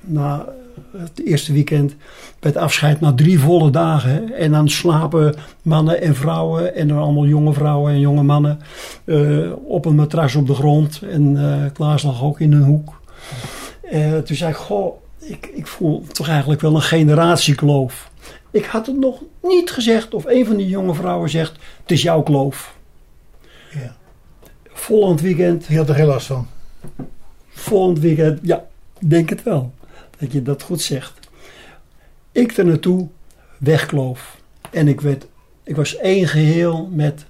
na 0.00 0.46
het 0.96 1.24
eerste 1.24 1.52
weekend, 1.52 1.96
bij 2.38 2.50
het 2.50 2.56
afscheid, 2.56 3.00
na 3.00 3.12
drie 3.14 3.38
volle 3.38 3.70
dagen. 3.70 4.34
en 4.34 4.50
dan 4.50 4.68
slapen 4.68 5.34
mannen 5.62 6.00
en 6.02 6.14
vrouwen, 6.14 6.74
en 6.74 6.88
dan 6.88 6.98
allemaal 6.98 7.26
jonge 7.26 7.52
vrouwen 7.52 7.92
en 7.92 8.00
jonge 8.00 8.22
mannen, 8.22 8.58
eh, 9.04 9.52
op 9.64 9.84
een 9.84 9.94
matras 9.94 10.34
op 10.34 10.46
de 10.46 10.54
grond. 10.54 11.02
En 11.10 11.36
eh 11.36 11.72
Klaas 11.72 12.02
lag 12.02 12.22
ook 12.22 12.40
in 12.40 12.52
een 12.52 12.62
hoek. 12.62 13.00
Toen 14.24 14.36
zei 14.36 14.50
ik, 14.50 14.56
goh, 14.56 15.02
ik, 15.18 15.50
ik 15.54 15.66
voel 15.66 16.04
toch 16.12 16.28
eigenlijk 16.28 16.60
wel 16.60 16.74
een 16.74 16.82
generatiekloof. 16.82 18.10
Ik 18.50 18.64
had 18.64 18.86
het 18.86 18.96
nog 18.96 19.22
niet 19.42 19.70
gezegd, 19.70 20.14
of 20.14 20.24
een 20.24 20.46
van 20.46 20.56
die 20.56 20.68
jonge 20.68 20.94
vrouwen 20.94 21.30
zegt, 21.30 21.52
het 21.82 21.90
is 21.90 22.02
jouw 22.02 22.22
kloof. 22.22 22.76
Ja. 23.72 23.96
Volgend 24.64 25.20
weekend 25.20 25.66
Die 25.66 25.76
had 25.76 25.88
er 25.88 25.94
geen 25.94 26.06
last 26.06 26.26
van. 26.26 26.46
Volgend 27.48 27.98
weekend, 27.98 28.38
ja, 28.42 28.66
denk 28.98 29.28
het 29.28 29.42
wel. 29.42 29.72
Dat 30.18 30.32
je 30.32 30.42
dat 30.42 30.62
goed 30.62 30.80
zegt. 30.80 31.18
Ik 32.32 32.56
er 32.56 32.64
naartoe, 32.64 33.08
wegkloof. 33.58 34.36
En 34.70 34.88
ik, 34.88 35.00
werd, 35.00 35.26
ik 35.62 35.76
was 35.76 35.96
één 35.96 36.28
geheel 36.28 36.88
met 36.92 37.26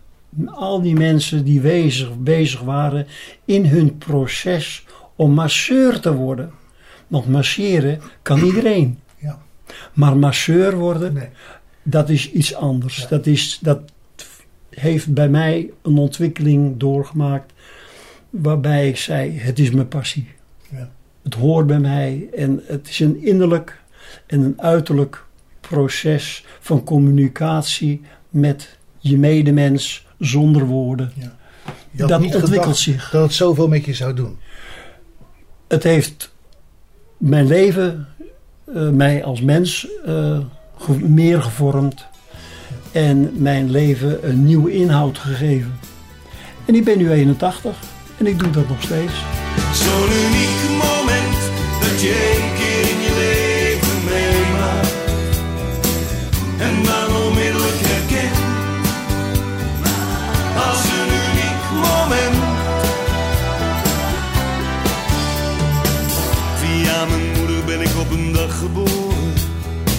al 0.47 0.83
die 0.83 0.95
mensen 0.95 1.45
die 1.45 1.61
bezig, 1.61 2.19
bezig 2.19 2.61
waren 2.61 3.07
in 3.45 3.67
hun 3.67 3.99
proces 3.99 4.85
om 5.17 5.33
masseur 5.33 6.01
te 6.01 6.15
worden. 6.15 6.53
Want 7.07 7.29
masseren 7.29 8.01
kan 8.23 8.43
iedereen. 8.43 8.99
Ja. 9.69 9.75
Maar 9.93 10.17
masseur 10.17 10.77
worden, 10.77 11.13
Nee. 11.13 11.29
dat 11.83 12.09
is 12.09 12.33
iets 12.33 12.55
anders. 12.55 12.97
Ja. 12.97 13.07
Dat, 13.09 13.27
is, 13.27 13.59
dat 13.63 13.81
heeft 14.71 15.15
bij 15.15 15.29
mij 15.29 15.71
een 15.83 15.99
ontwikkeling 15.99 16.77
doorgemaakt 16.77 17.53
waarbij 18.31 18.89
ik 18.89 18.97
zei, 18.97 19.39
het 19.39 19.59
is 19.59 19.71
mijn 19.71 19.89
passie. 19.89 20.29
Ja. 20.71 20.91
Het 21.23 21.35
hoort 21.35 21.67
bij 21.67 21.79
mij 21.81 22.29
en 22.37 22.63
het 22.67 22.89
is 22.89 23.01
een 23.01 23.23
innerlijk 23.23 23.81
en 24.27 24.41
een 24.41 24.61
uiterlijk 24.61 25.25
proces 25.61 26.45
van 26.61 26.85
communicatie 26.85 28.01
met 28.29 28.79
je 28.99 29.19
medemens 29.19 30.07
zonder 30.19 30.67
woorden. 30.67 31.13
Je 31.91 32.01
had 32.01 32.09
Dat 32.09 32.21
niet 32.21 32.35
ontwikkelt 32.35 32.77
zich. 32.77 33.11
Dat 33.11 33.23
het 33.23 33.33
zoveel 33.33 33.69
met 33.69 33.85
je 33.85 33.95
zou 33.95 34.15
doen. 34.15 34.39
Het 35.69 35.83
heeft 35.83 36.35
mijn 37.17 37.47
leven, 37.47 38.07
eh, 38.75 38.89
mij 38.89 39.25
als 39.25 39.41
mens, 39.41 39.87
eh, 40.07 40.39
meer 41.01 41.43
gevormd 41.43 42.07
en 42.93 43.31
mijn 43.35 43.71
leven 43.71 44.29
een 44.29 44.45
nieuwe 44.45 44.73
inhoud 44.73 45.19
gegeven. 45.19 45.79
En 46.65 46.75
ik 46.75 46.85
ben 46.85 46.99
nu 46.99 47.11
81 47.11 47.77
en 48.19 48.27
ik 48.27 48.39
doe 48.39 48.51
dat 48.51 48.69
nog 48.69 48.83
steeds. 48.83 49.13
Zo'n 49.73 50.11
uniek 50.27 50.83
moment 50.83 51.39
dat 51.81 52.01
je 52.01 52.67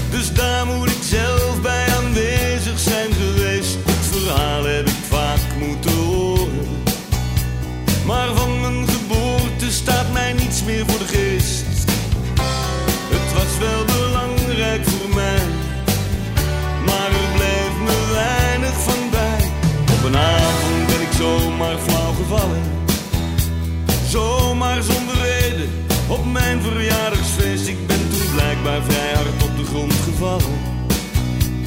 dus 0.09 0.33
daar 0.33 0.65
moet 0.65 0.89
ik 0.89 1.03
zelf 1.03 1.48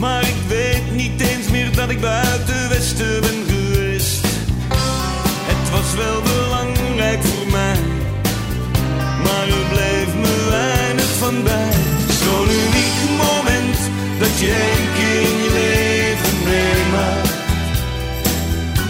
Maar 0.03 0.23
ik 0.23 0.41
weet 0.49 0.95
niet 0.95 1.21
eens 1.21 1.49
meer 1.51 1.75
dat 1.75 1.91
ik 1.91 2.01
buiten 2.01 2.69
Westen 2.69 3.21
ben 3.21 3.45
geweest. 3.49 4.27
Het 5.51 5.71
was 5.71 5.95
wel 5.95 6.23
belangrijk 6.23 7.23
voor 7.23 7.47
mij, 7.51 7.79
maar 9.25 9.47
er 9.59 9.67
bleef 9.73 10.15
me 10.23 10.49
weinig 10.51 11.13
van 11.19 11.43
bij. 11.43 11.73
Zo'n 12.23 12.51
uniek 12.65 12.97
moment 13.25 13.79
dat 14.19 14.39
je 14.41 14.51
één 14.71 14.87
keer 14.97 15.21
in 15.31 15.39
je 15.45 15.51
leven 15.61 16.37
meemaakt 16.45 17.35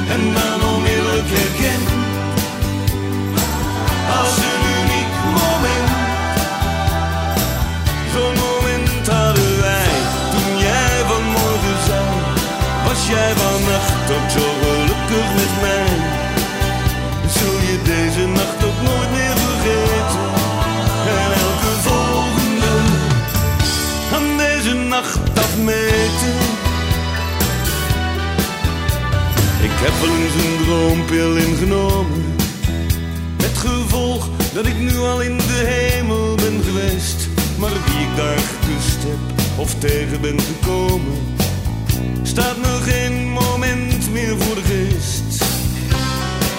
en 0.08 0.32
dan 0.34 0.68
onmiddellijk 0.68 0.92
herkent 0.92 1.01
heb 29.84 29.94
wel 30.00 30.16
eens 30.16 30.44
een 30.44 30.64
droompil 30.64 31.36
ingenomen. 31.36 32.24
Met 33.36 33.56
gevolg 33.56 34.28
dat 34.54 34.66
ik 34.66 34.78
nu 34.78 34.98
al 34.98 35.20
in 35.20 35.36
de 35.36 35.62
hemel 35.66 36.34
ben 36.34 36.62
geweest. 36.64 37.28
Maar 37.58 37.70
wie 37.70 38.00
ik 38.06 38.16
daar 38.16 38.38
gekust 38.38 39.02
heb 39.02 39.20
of 39.56 39.74
tegen 39.74 40.20
ben 40.20 40.40
gekomen 40.40 41.32
Staat 42.22 42.56
me 42.56 42.78
geen 42.82 43.28
moment 43.28 44.12
meer 44.12 44.38
voor 44.38 44.54
de 44.54 44.62
geest. 44.62 45.44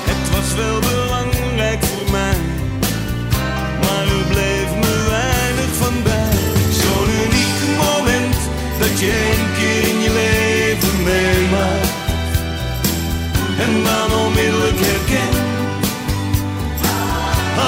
Het 0.09 0.29
was 0.31 0.53
wel 0.55 0.79
belangrijk 0.79 1.83
voor 1.83 2.11
mij, 2.11 2.37
maar 3.81 4.05
er 4.17 4.25
bleef 4.29 4.69
me 4.83 5.05
weinig 5.09 5.71
van 5.81 6.03
bij. 6.03 6.37
Zo'n 6.81 7.09
uniek 7.25 7.57
moment 7.85 8.37
dat 8.79 8.99
je 8.99 9.11
één 9.31 9.45
keer 9.57 9.89
in 9.93 10.01
je 10.01 10.11
leven 10.13 11.03
meemaakt 11.03 11.92
en 13.59 13.83
dan 13.83 14.19
onmiddellijk 14.19 14.79
herkent 14.79 15.37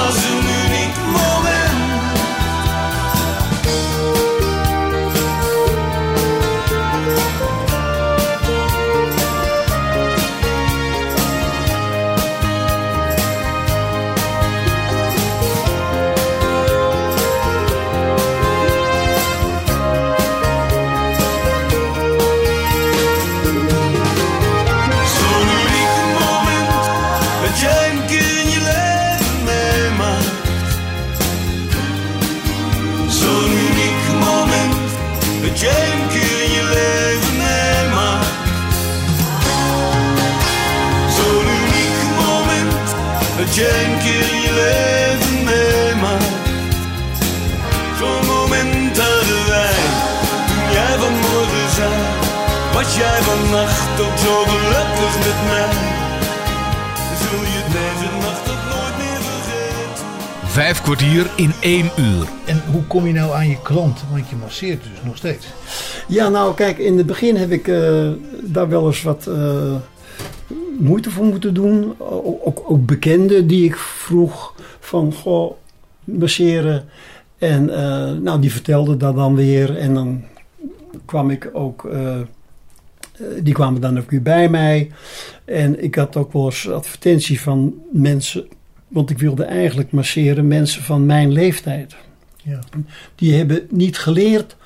als 0.04 0.16
een 0.16 0.45
geen 43.58 43.98
keer 43.98 44.34
je 44.44 44.52
leven 44.62 45.44
meemaakt. 45.44 46.46
Zo'n 47.98 48.26
moment 48.26 48.98
hadden 48.98 49.46
wij, 49.52 49.78
toen 50.48 50.72
jij 50.72 50.94
vanmorgen 50.98 51.70
zei, 51.74 51.94
was 52.72 52.96
jij 52.96 53.18
vannacht 53.22 54.00
ook 54.00 54.18
zo 54.18 54.34
gelukkig 54.52 55.14
met 55.26 55.38
mij. 55.50 55.70
Zul 57.22 57.42
je 57.54 57.62
deze 57.78 58.08
nacht 58.24 58.46
nooit 58.46 58.96
meer 58.98 59.20
vergeten. 59.28 60.06
Vijf 60.46 60.82
kwartier 60.82 61.26
in 61.36 61.52
één 61.60 61.90
uur. 61.96 62.26
En 62.44 62.62
hoe 62.72 62.82
kom 62.82 63.06
je 63.06 63.12
nou 63.12 63.32
aan 63.32 63.48
je 63.48 63.62
klant? 63.62 64.04
Want 64.10 64.28
je 64.28 64.36
masseert 64.36 64.82
dus 64.82 65.02
nog 65.02 65.16
steeds. 65.16 65.46
Ja, 66.06 66.28
nou 66.28 66.54
kijk, 66.54 66.78
in 66.78 66.96
het 66.96 67.06
begin 67.06 67.36
heb 67.36 67.50
ik 67.50 67.66
uh, 67.66 68.10
daar 68.42 68.68
wel 68.68 68.86
eens 68.86 69.02
wat... 69.02 69.26
Uh, 69.28 69.74
moeite 70.78 71.10
voor 71.10 71.24
moeten 71.24 71.54
doen. 71.54 71.94
Ook, 72.44 72.62
ook 72.66 72.86
bekenden 72.86 73.46
die 73.46 73.64
ik 73.64 73.76
vroeg 73.76 74.54
van, 74.80 75.12
goh, 75.12 75.52
masseren. 76.04 76.84
En 77.38 77.70
eh, 77.70 78.12
nou, 78.12 78.40
die 78.40 78.52
vertelden 78.52 78.98
dat 78.98 79.14
dan 79.14 79.34
weer. 79.34 79.76
En 79.76 79.94
dan 79.94 80.24
kwam 81.04 81.30
ik 81.30 81.50
ook, 81.52 81.84
eh, 81.84 82.20
eh, 82.20 82.24
die 83.42 83.54
kwamen 83.54 83.80
dan 83.80 83.98
ook 83.98 84.10
weer 84.10 84.22
bij 84.22 84.48
mij. 84.48 84.90
En 85.44 85.82
ik 85.82 85.94
had 85.94 86.16
ook 86.16 86.32
wel 86.32 86.44
eens 86.44 86.68
advertentie 86.68 87.40
van 87.40 87.74
mensen, 87.92 88.46
want 88.88 89.10
ik 89.10 89.18
wilde 89.18 89.44
eigenlijk 89.44 89.92
masseren 89.92 90.48
mensen 90.48 90.82
van 90.82 91.06
mijn 91.06 91.32
leeftijd. 91.32 91.96
Ja. 92.42 92.58
Die 93.14 93.34
hebben 93.34 93.66
niet 93.70 93.98
geleerd 93.98 94.56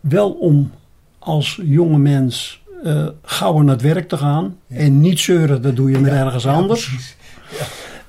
wel 0.00 0.30
om 0.30 0.70
als 1.18 1.60
jonge 1.64 1.98
mens 1.98 2.59
eh 2.82 3.06
gauw 3.22 3.58
aan 3.58 3.68
het 3.68 3.82
werk 3.82 4.08
te 4.08 4.16
gaan. 4.16 4.56
En 4.68 5.00
niet 5.00 5.18
zeuren, 5.20 5.62
dat 5.62 5.76
doe 5.76 5.90
je 5.90 5.98
met 5.98 6.12
ergens 6.12 6.46
anders. 6.46 7.14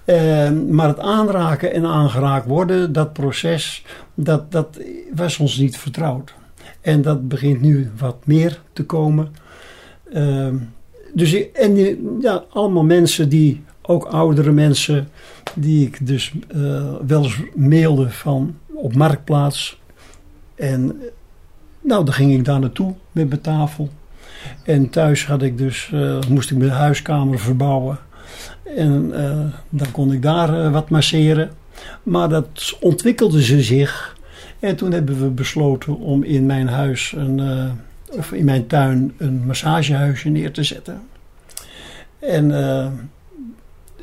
Eh, 0.05 0.49
maar 0.51 0.87
het 0.87 0.99
aanraken 0.99 1.73
en 1.73 1.85
aangeraakt 1.85 2.45
worden, 2.47 2.93
dat 2.93 3.13
proces, 3.13 3.85
dat, 4.13 4.51
dat 4.51 4.79
was 5.15 5.37
ons 5.37 5.57
niet 5.57 5.77
vertrouwd. 5.77 6.33
En 6.81 7.01
dat 7.01 7.27
begint 7.27 7.61
nu 7.61 7.91
wat 7.97 8.17
meer 8.25 8.61
te 8.73 8.83
komen. 8.85 9.31
Ehm, 10.13 10.55
dus 11.13 11.33
ik- 11.33 11.55
en 11.55 11.73
die- 11.73 12.17
ja, 12.21 12.43
allemaal 12.49 12.83
mensen 12.83 13.29
die, 13.29 13.63
ook 13.81 14.05
oudere 14.05 14.51
mensen, 14.51 15.09
die 15.55 15.85
ik 15.87 16.07
dus 16.07 16.33
eh, 16.47 16.93
wel 17.07 17.23
eens 17.23 17.39
mailde 17.55 18.09
van 18.09 18.55
op 18.73 18.95
Marktplaats. 18.95 19.79
En 20.55 21.01
nou, 21.81 22.05
dan 22.05 22.13
ging 22.13 22.33
ik 22.33 22.45
daar 22.45 22.59
naartoe 22.59 22.93
met 23.11 23.29
mijn 23.29 23.41
tafel. 23.41 23.89
En 24.63 24.89
thuis 24.89 25.25
had 25.25 25.41
ik 25.41 25.57
dus, 25.57 25.89
eh, 25.93 26.19
moest 26.29 26.51
ik 26.51 26.57
mijn 26.57 26.69
huiskamer 26.69 27.39
verbouwen. 27.39 27.99
En 28.75 29.11
eh, 29.13 29.39
dan 29.69 29.91
kon 29.91 30.11
ik 30.11 30.21
daar 30.21 30.63
eh, 30.63 30.71
wat 30.71 30.89
masseren. 30.89 31.51
Maar 32.03 32.29
dat 32.29 32.77
ontwikkelde 32.79 33.43
ze 33.43 33.61
zich. 33.61 34.17
En 34.59 34.75
toen 34.75 34.91
hebben 34.91 35.19
we 35.19 35.27
besloten 35.27 35.97
om 35.97 36.23
in 36.23 36.45
mijn 36.45 36.67
huis, 36.67 37.13
een, 37.17 37.41
of 38.11 38.31
in 38.31 38.45
mijn 38.45 38.67
tuin, 38.67 39.13
een 39.17 39.45
massagehuisje 39.45 40.29
neer 40.29 40.51
te 40.51 40.63
zetten. 40.63 41.01
En 42.21 42.67
eh, 42.67 42.87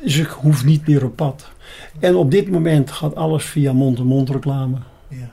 dus 0.03 0.17
ik 0.17 0.27
hoef 0.27 0.65
niet 0.65 0.87
meer 0.87 1.05
op 1.05 1.15
pad. 1.15 1.51
En 1.99 2.15
op 2.15 2.31
dit 2.31 2.51
moment 2.51 2.91
gaat 2.91 3.15
alles 3.15 3.45
via 3.45 3.73
mond-to-mond 3.73 4.29
reclame. 4.29 4.77
Ja. 5.07 5.29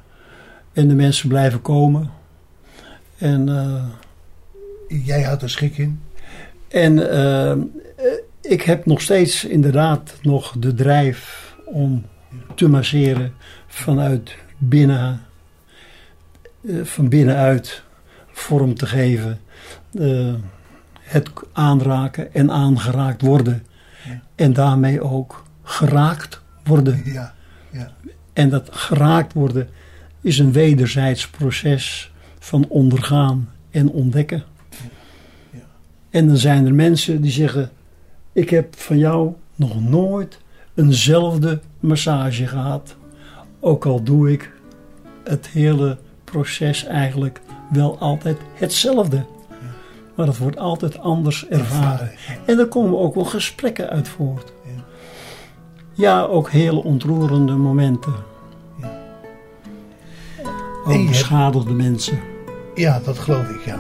En 0.73 0.89
de 0.89 0.95
mensen 0.95 1.29
blijven 1.29 1.63
komen. 1.63 2.11
En 3.19 3.49
Jij 4.89 5.23
houdt 5.23 5.43
er 5.43 5.51
schik 5.51 5.79
in. 5.79 6.01
En 6.69 7.11
eh, 7.11 7.51
eh, 7.51 7.59
ik 8.41 8.63
heb 8.63 8.87
nog 8.87 9.01
steeds 9.01 9.45
inderdaad 9.45 10.19
nog 10.23 10.55
de 10.59 10.75
drijf 10.75 11.55
om 11.65 12.07
te 12.55 12.69
masseren 12.69 13.35
vanuit 13.67 14.37
binnen, 14.59 15.21
eh, 16.69 16.85
van 16.85 17.09
binnenuit 17.09 17.83
vorm 18.33 18.75
te 18.75 18.87
geven. 18.87 19.41
Eh, 19.93 20.35
het 21.01 21.31
aanraken 21.53 22.35
en 22.35 22.51
aangeraakt 22.51 23.23
worden. 23.23 23.67
Ja. 24.05 24.23
En 24.35 24.53
daarmee 24.53 25.01
ook 25.01 25.45
geraakt 25.63 26.41
worden. 26.65 27.03
Ja. 27.05 27.35
ja. 27.71 27.93
En 28.33 28.49
dat 28.51 28.69
geraakt 28.71 29.33
worden 29.33 29.69
is 30.21 30.39
een 30.39 30.53
wederzijds 30.53 31.29
proces 31.29 32.13
van 32.39 32.65
ondergaan 32.69 33.51
en 33.71 33.91
ontdekken. 33.91 34.45
En 36.17 36.27
dan 36.27 36.37
zijn 36.37 36.67
er 36.67 36.75
mensen 36.75 37.21
die 37.21 37.31
zeggen: 37.31 37.71
Ik 38.33 38.51
heb 38.51 38.77
van 38.77 38.99
jou 38.99 39.33
nog 39.55 39.81
nooit 39.81 40.39
eenzelfde 40.75 41.61
massage 41.81 42.47
gehad. 42.47 42.97
Ook 43.61 43.87
al 43.87 44.03
doe 44.03 44.33
ik 44.33 44.53
het 45.25 45.49
hele 45.49 45.99
proces 46.25 46.85
eigenlijk 46.85 47.41
wel 47.73 47.99
altijd 47.99 48.37
hetzelfde. 48.55 49.25
Maar 50.15 50.27
het 50.27 50.39
wordt 50.39 50.59
altijd 50.59 50.99
anders 50.99 51.49
ervaren. 51.49 52.11
En 52.47 52.59
er 52.59 52.67
komen 52.67 52.99
ook 52.99 53.15
wel 53.15 53.25
gesprekken 53.25 53.89
uit 53.89 54.09
voort. 54.09 54.53
Ja. 55.93 56.23
Ook 56.23 56.51
hele 56.51 56.83
ontroerende 56.83 57.55
momenten. 57.55 58.15
Ook 60.85 61.07
beschadigde 61.07 61.73
mensen. 61.73 62.19
Ja, 62.75 63.01
dat 63.05 63.19
geloof 63.19 63.49
ik, 63.49 63.65
ja. 63.65 63.79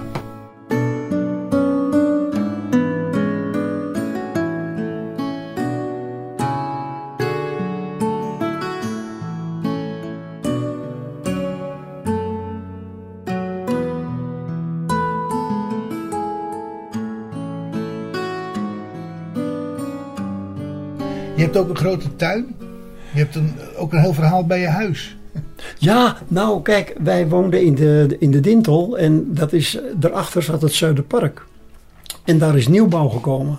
Hebt 21.56 21.68
ook 21.68 21.76
een 21.76 21.84
grote 21.84 22.16
tuin. 22.16 22.54
Je 23.12 23.18
hebt 23.18 23.34
een, 23.34 23.54
ook 23.76 23.92
een 23.92 24.00
heel 24.00 24.14
verhaal 24.14 24.46
bij 24.46 24.60
je 24.60 24.68
huis. 24.68 25.16
Ja, 25.78 26.16
nou 26.28 26.62
kijk, 26.62 26.96
wij 27.02 27.28
woonden 27.28 27.62
in 27.62 27.74
de, 27.74 28.16
in 28.18 28.30
de 28.30 28.40
Dintel 28.40 28.98
en 28.98 29.34
dat 29.34 29.52
is, 29.52 29.78
daarachter 29.96 30.42
zat 30.42 30.62
het 30.62 30.72
Zuiderpark. 30.72 31.46
En 32.24 32.38
daar 32.38 32.56
is 32.56 32.68
nieuwbouw 32.68 33.08
gekomen. 33.08 33.58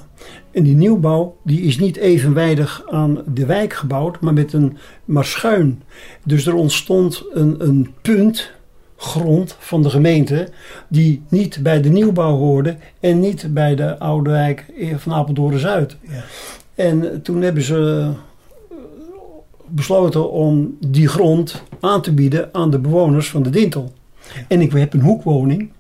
En 0.52 0.64
die 0.64 0.76
nieuwbouw 0.76 1.38
die 1.44 1.62
is 1.62 1.78
niet 1.78 1.98
evenwijdig 1.98 2.84
aan 2.90 3.22
de 3.34 3.46
wijk 3.46 3.74
gebouwd, 3.74 4.20
maar, 4.20 4.34
met 4.34 4.54
een, 4.54 4.78
maar 5.06 5.26
schuin. 5.26 5.82
Dus 6.24 6.46
er 6.46 6.54
ontstond 6.54 7.24
een, 7.34 7.56
een 7.60 7.94
punt 8.02 8.52
grond 8.98 9.56
van 9.60 9.82
de 9.82 9.90
gemeente 9.90 10.50
die 10.88 11.24
niet 11.30 11.60
bij 11.64 11.82
de 11.82 11.90
nieuwbouw 11.90 12.38
hoorde 12.38 12.78
en 13.00 13.20
niet 13.20 13.54
bij 13.54 13.76
de 13.76 14.00
oude 14.00 14.30
wijk 14.30 14.66
van 14.96 15.14
Apeldoorn-Zuid. 15.14 15.98
Ja. 16.02 16.24
En 16.78 17.22
toen 17.22 17.42
hebben 17.42 17.64
ze 17.64 18.12
besloten 19.68 20.32
om 20.32 20.78
die 20.80 21.08
grond 21.08 21.64
aan 21.80 22.02
te 22.02 22.14
bieden 22.14 22.54
aan 22.54 22.72
de 22.72 22.80
bewoners 22.80 23.30
van 23.30 23.44
de 23.44 23.50
Dintel. 23.50 23.94
En 24.48 24.62
ik 24.62 24.72
heb 24.72 24.94
een 24.94 25.02
hoekwoning. 25.02 25.72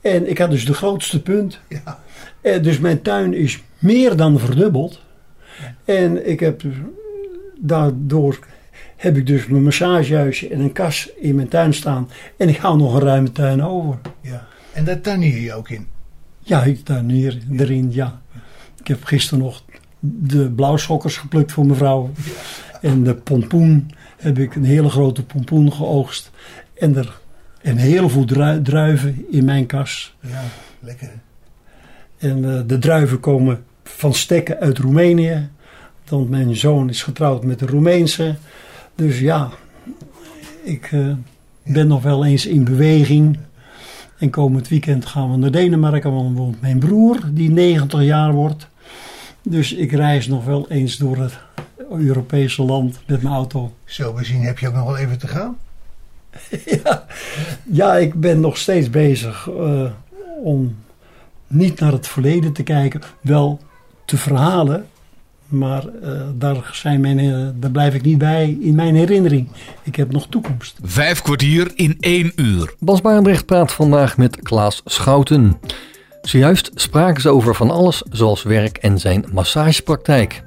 En 0.00 0.30
ik 0.30 0.38
had 0.38 0.50
dus 0.50 0.64
de 0.66 0.74
grootste 0.74 1.22
punt. 1.22 1.60
Ja. 1.68 2.00
Eh, 2.40 2.62
dus 2.62 2.78
mijn 2.78 3.02
tuin 3.02 3.34
is 3.34 3.62
meer 3.78 4.16
dan 4.16 4.38
verdubbeld. 4.38 5.00
En 5.84 6.28
ik 6.28 6.40
heb 6.40 6.60
dus- 6.60 6.76
daardoor 7.60 8.38
heb 8.96 9.16
ik 9.16 9.26
dus 9.26 9.46
mijn 9.46 9.62
massagehuisje 9.62 10.48
en 10.48 10.60
een 10.60 10.72
kas 10.72 11.10
in 11.16 11.34
mijn 11.34 11.48
tuin 11.48 11.74
staan. 11.74 12.10
En 12.36 12.48
ik 12.48 12.56
hou 12.56 12.76
nog 12.78 12.94
een 12.94 13.00
ruime 13.00 13.32
tuin 13.32 13.62
over. 13.62 13.98
ja. 14.20 14.46
En 14.72 14.84
daar 14.84 15.00
tuinier 15.00 15.40
je 15.40 15.54
ook 15.54 15.68
in. 15.68 15.86
Ja, 16.40 16.62
ik 16.62 16.84
tuinier 16.84 17.38
erin, 17.56 17.92
ja. 17.92 18.20
Ik 18.80 18.86
heb 18.88 19.04
gisteren 19.04 19.44
nog 19.44 19.62
de 20.00 20.50
blauwschokkers 20.50 21.16
geplukt 21.16 21.52
voor 21.52 21.66
mijn 21.66 21.78
vrouw. 21.78 22.10
En 22.80 23.02
de 23.04 23.14
pompoen 23.14 23.90
heb 24.16 24.38
ik 24.38 24.54
een 24.54 24.64
hele 24.64 24.88
grote 24.88 25.24
pompoen 25.24 25.72
geoogst. 25.72 26.30
En 26.74 26.96
er 26.96 27.20
een 27.62 27.76
heel 27.76 28.08
veel 28.08 28.24
drui- 28.24 28.62
druiven 28.62 29.26
in 29.30 29.44
mijn 29.44 29.66
kas. 29.66 30.16
Ja, 30.20 30.42
lekker. 30.80 31.10
En 32.18 32.54
eh, 32.56 32.60
de 32.66 32.78
druiven 32.78 33.20
komen 33.20 33.64
van 33.84 34.14
stekken 34.14 34.58
uit 34.58 34.78
Roemenië. 34.78 35.48
Want 36.08 36.30
mijn 36.30 36.56
zoon 36.56 36.88
is 36.88 37.02
getrouwd 37.02 37.44
met 37.44 37.60
een 37.60 37.68
Roemeense. 37.68 38.36
Dus 38.94 39.20
ja, 39.20 39.50
ik 40.62 40.88
eh, 40.92 41.06
ben 41.64 41.86
nog 41.86 42.02
wel 42.02 42.24
eens 42.24 42.46
in 42.46 42.64
beweging. 42.64 43.38
En 44.18 44.30
komend 44.30 44.68
weekend 44.68 45.06
gaan 45.06 45.30
we 45.30 45.36
naar 45.36 45.50
Denemarken, 45.50 46.12
want 46.12 46.60
mijn 46.60 46.78
broer, 46.78 47.18
die 47.32 47.50
90 47.50 48.02
jaar 48.02 48.32
wordt. 48.32 48.68
Dus 49.50 49.72
ik 49.72 49.92
reis 49.92 50.26
nog 50.26 50.44
wel 50.44 50.70
eens 50.70 50.96
door 50.96 51.16
het 51.16 51.38
Europese 51.90 52.62
land 52.62 53.00
met 53.06 53.22
mijn 53.22 53.34
auto. 53.34 53.72
Zo 53.84 54.12
bezien 54.12 54.42
heb 54.42 54.58
je 54.58 54.68
ook 54.68 54.74
nog 54.74 54.84
wel 54.84 54.96
even 54.96 55.18
te 55.18 55.28
gaan. 55.28 55.58
ja, 56.84 57.06
ja, 57.72 57.96
ik 57.96 58.14
ben 58.14 58.40
nog 58.40 58.56
steeds 58.56 58.90
bezig 58.90 59.48
eh, 59.48 59.90
om 60.42 60.76
niet 61.46 61.80
naar 61.80 61.92
het 61.92 62.08
verleden 62.08 62.52
te 62.52 62.62
kijken, 62.62 63.00
wel 63.20 63.60
te 64.04 64.16
verhalen, 64.16 64.86
maar 65.46 65.86
eh, 66.02 66.22
daar, 66.34 66.70
zijn 66.72 67.00
mijn, 67.00 67.18
eh, 67.18 67.48
daar 67.54 67.70
blijf 67.70 67.94
ik 67.94 68.02
niet 68.02 68.18
bij 68.18 68.56
in 68.60 68.74
mijn 68.74 68.94
herinnering. 68.94 69.48
Ik 69.82 69.96
heb 69.96 70.12
nog 70.12 70.26
toekomst. 70.28 70.78
Vijf 70.82 71.22
kwartier 71.22 71.70
in 71.74 71.96
één 72.00 72.32
uur. 72.36 72.74
Bas 72.78 73.00
Barendrecht 73.00 73.46
praat 73.46 73.72
vandaag 73.72 74.16
met 74.16 74.42
Klaas 74.42 74.82
Schouten. 74.84 75.58
Zojuist 76.22 76.70
spraken 76.74 77.22
ze 77.22 77.28
over 77.28 77.54
van 77.54 77.70
alles 77.70 78.02
zoals 78.10 78.42
werk 78.42 78.76
en 78.76 78.98
zijn 78.98 79.24
massagepraktijk. 79.32 80.42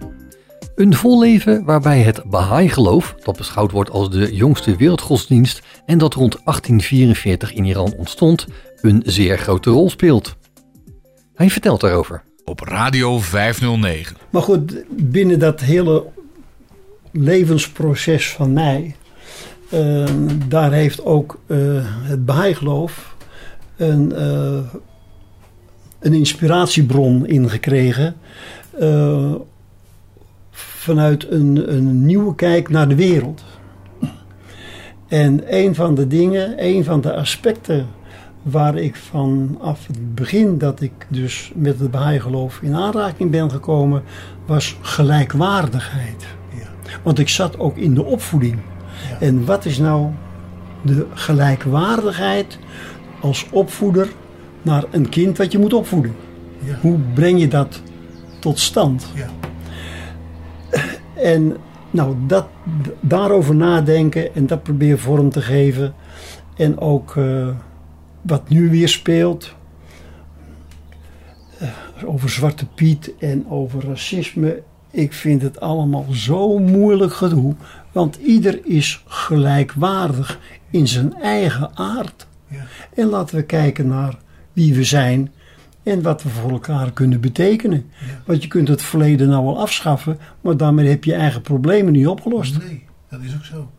Een 0.76 0.94
vol 0.94 1.20
leven 1.20 1.66
waarbij 1.66 2.02
het 2.02 2.24
Baha'i-geloof, 2.26 3.16
dat 3.24 3.38
beschouwd 3.38 3.72
wordt 3.72 3.90
als 3.90 4.10
de 4.10 4.36
jongste 4.36 4.76
wereldgodsdienst 4.76 5.62
en 5.86 5.98
dat 5.98 6.14
rond 6.14 6.32
1844 6.32 7.54
in 7.54 7.66
Iran 7.66 7.94
ontstond, 7.98 8.48
een 8.82 9.04
zeer 9.06 9.38
grote 9.38 9.70
rol 9.70 9.90
speelt. 9.90 10.36
Hij 11.34 11.50
vertelt 11.50 11.82
daarover. 11.82 12.24
Op 12.46 12.60
Radio 12.60 13.20
509. 13.20 14.18
Maar 14.30 14.42
goed, 14.42 14.84
binnen 14.90 15.40
dat 15.40 15.60
hele 15.60 16.06
levensproces 17.12 18.32
van 18.32 18.54
mij, 18.54 18.96
eh, 19.70 20.06
daar 20.48 20.72
heeft 20.72 21.06
ook 21.06 21.40
eh, 21.48 21.58
het 21.84 22.26
Baha'i-geloof 22.26 23.16
een, 23.78 24.14
eh, 24.14 24.60
een 26.02 26.14
inspiratiebron 26.14 27.28
in 27.28 27.50
gekregen. 27.50 28.16
eh, 28.80 29.34
vanuit 30.52 31.32
een, 31.32 31.76
een 31.76 32.06
nieuwe 32.06 32.36
kijk 32.36 32.70
naar 32.70 32.88
de 32.88 32.96
wereld. 32.96 33.44
En 35.08 35.42
een 35.48 35.76
van 35.76 35.96
de 35.96 36.08
dingen, 36.08 36.66
een 36.66 36.84
van 36.84 37.02
de 37.02 37.14
aspecten 37.14 37.88
waar 38.42 38.76
ik 38.76 38.96
vanaf 38.96 39.88
het 39.88 40.16
begin 40.16 40.58
dat 40.58 40.82
ik 40.82 40.92
dus 41.08 41.52
met 41.56 41.80
het 41.80 41.92
Baha'i-geloof 41.92 42.60
in 42.62 42.76
aanraking 42.76 43.32
ben 43.32 43.52
gekomen, 43.52 44.04
was 44.46 44.78
gelijkwaardigheid. 44.82 46.26
Ja. 46.58 46.68
Want 47.04 47.20
ik 47.20 47.30
zat 47.30 47.60
ook 47.60 47.78
in 47.78 47.94
de 47.94 48.04
opvoeding. 48.04 48.58
En 49.20 49.46
wat 49.46 49.66
is 49.66 49.78
nou 49.78 50.10
de 50.82 51.06
gelijkwaardigheid 51.14 52.58
als 53.20 53.48
opvoeder 53.52 54.08
naar 54.62 54.84
een 54.92 55.10
kind 55.10 55.38
wat 55.38 55.52
je 55.52 55.60
moet 55.60 55.74
opvoeden? 55.74 56.16
Ja. 56.64 56.76
Hoe 56.82 56.98
breng 57.14 57.40
je 57.40 57.48
dat 57.48 57.82
tot 58.40 58.60
stand? 58.60 59.08
Ja. 59.16 59.30
En 61.16 61.58
nou, 61.92 62.16
dat, 62.28 62.48
daarover 63.00 63.56
nadenken 63.56 64.36
en 64.36 64.48
dat 64.48 64.64
proberen 64.64 65.00
vorm 65.00 65.30
te 65.30 65.42
geven. 65.42 65.94
En 66.56 66.80
ook 66.80 67.16
eh, 67.18 67.48
wat 68.22 68.50
nu 68.50 68.70
weer 68.70 68.90
speelt. 68.90 69.54
eh, 71.60 71.68
over 72.06 72.30
Zwarte 72.30 72.66
Piet 72.66 73.14
en 73.20 73.50
over 73.50 73.86
racisme. 73.88 74.62
Ik 74.92 75.14
vind 75.14 75.42
het 75.42 75.60
allemaal 75.60 76.06
zo 76.10 76.60
moeilijk 76.60 77.14
gedoe. 77.14 77.56
Want 77.92 78.16
ieder 78.16 78.60
is 78.66 79.04
gelijkwaardig 79.08 80.40
in 80.70 80.88
zijn 80.88 81.14
eigen 81.22 81.70
aard. 81.74 82.28
Ja. 82.48 82.64
En 82.96 83.08
laten 83.08 83.36
we 83.36 83.44
kijken 83.44 83.88
naar 83.88 84.18
wie 84.54 84.74
we 84.74 84.84
zijn 84.84 85.32
en 85.84 86.02
wat 86.02 86.24
we 86.24 86.30
voor 86.30 86.52
elkaar 86.52 86.92
kunnen 86.92 87.22
betekenen. 87.22 87.92
Want 88.26 88.42
je 88.42 88.48
kunt 88.48 88.68
het 88.68 88.82
verleden 88.82 89.30
nou 89.30 89.46
wel 89.46 89.60
afschaffen, 89.60 90.18
maar 90.42 90.58
daarmee 90.58 90.88
heb 90.88 91.04
je 91.04 91.14
eigen 91.14 91.42
problemen 91.42 91.94
niet 91.94 92.08
opgelost. 92.08 92.58
Nee, 92.58 92.84
dat 93.10 93.20
is 93.22 93.36
ook 93.36 93.46
zo. 93.46 93.70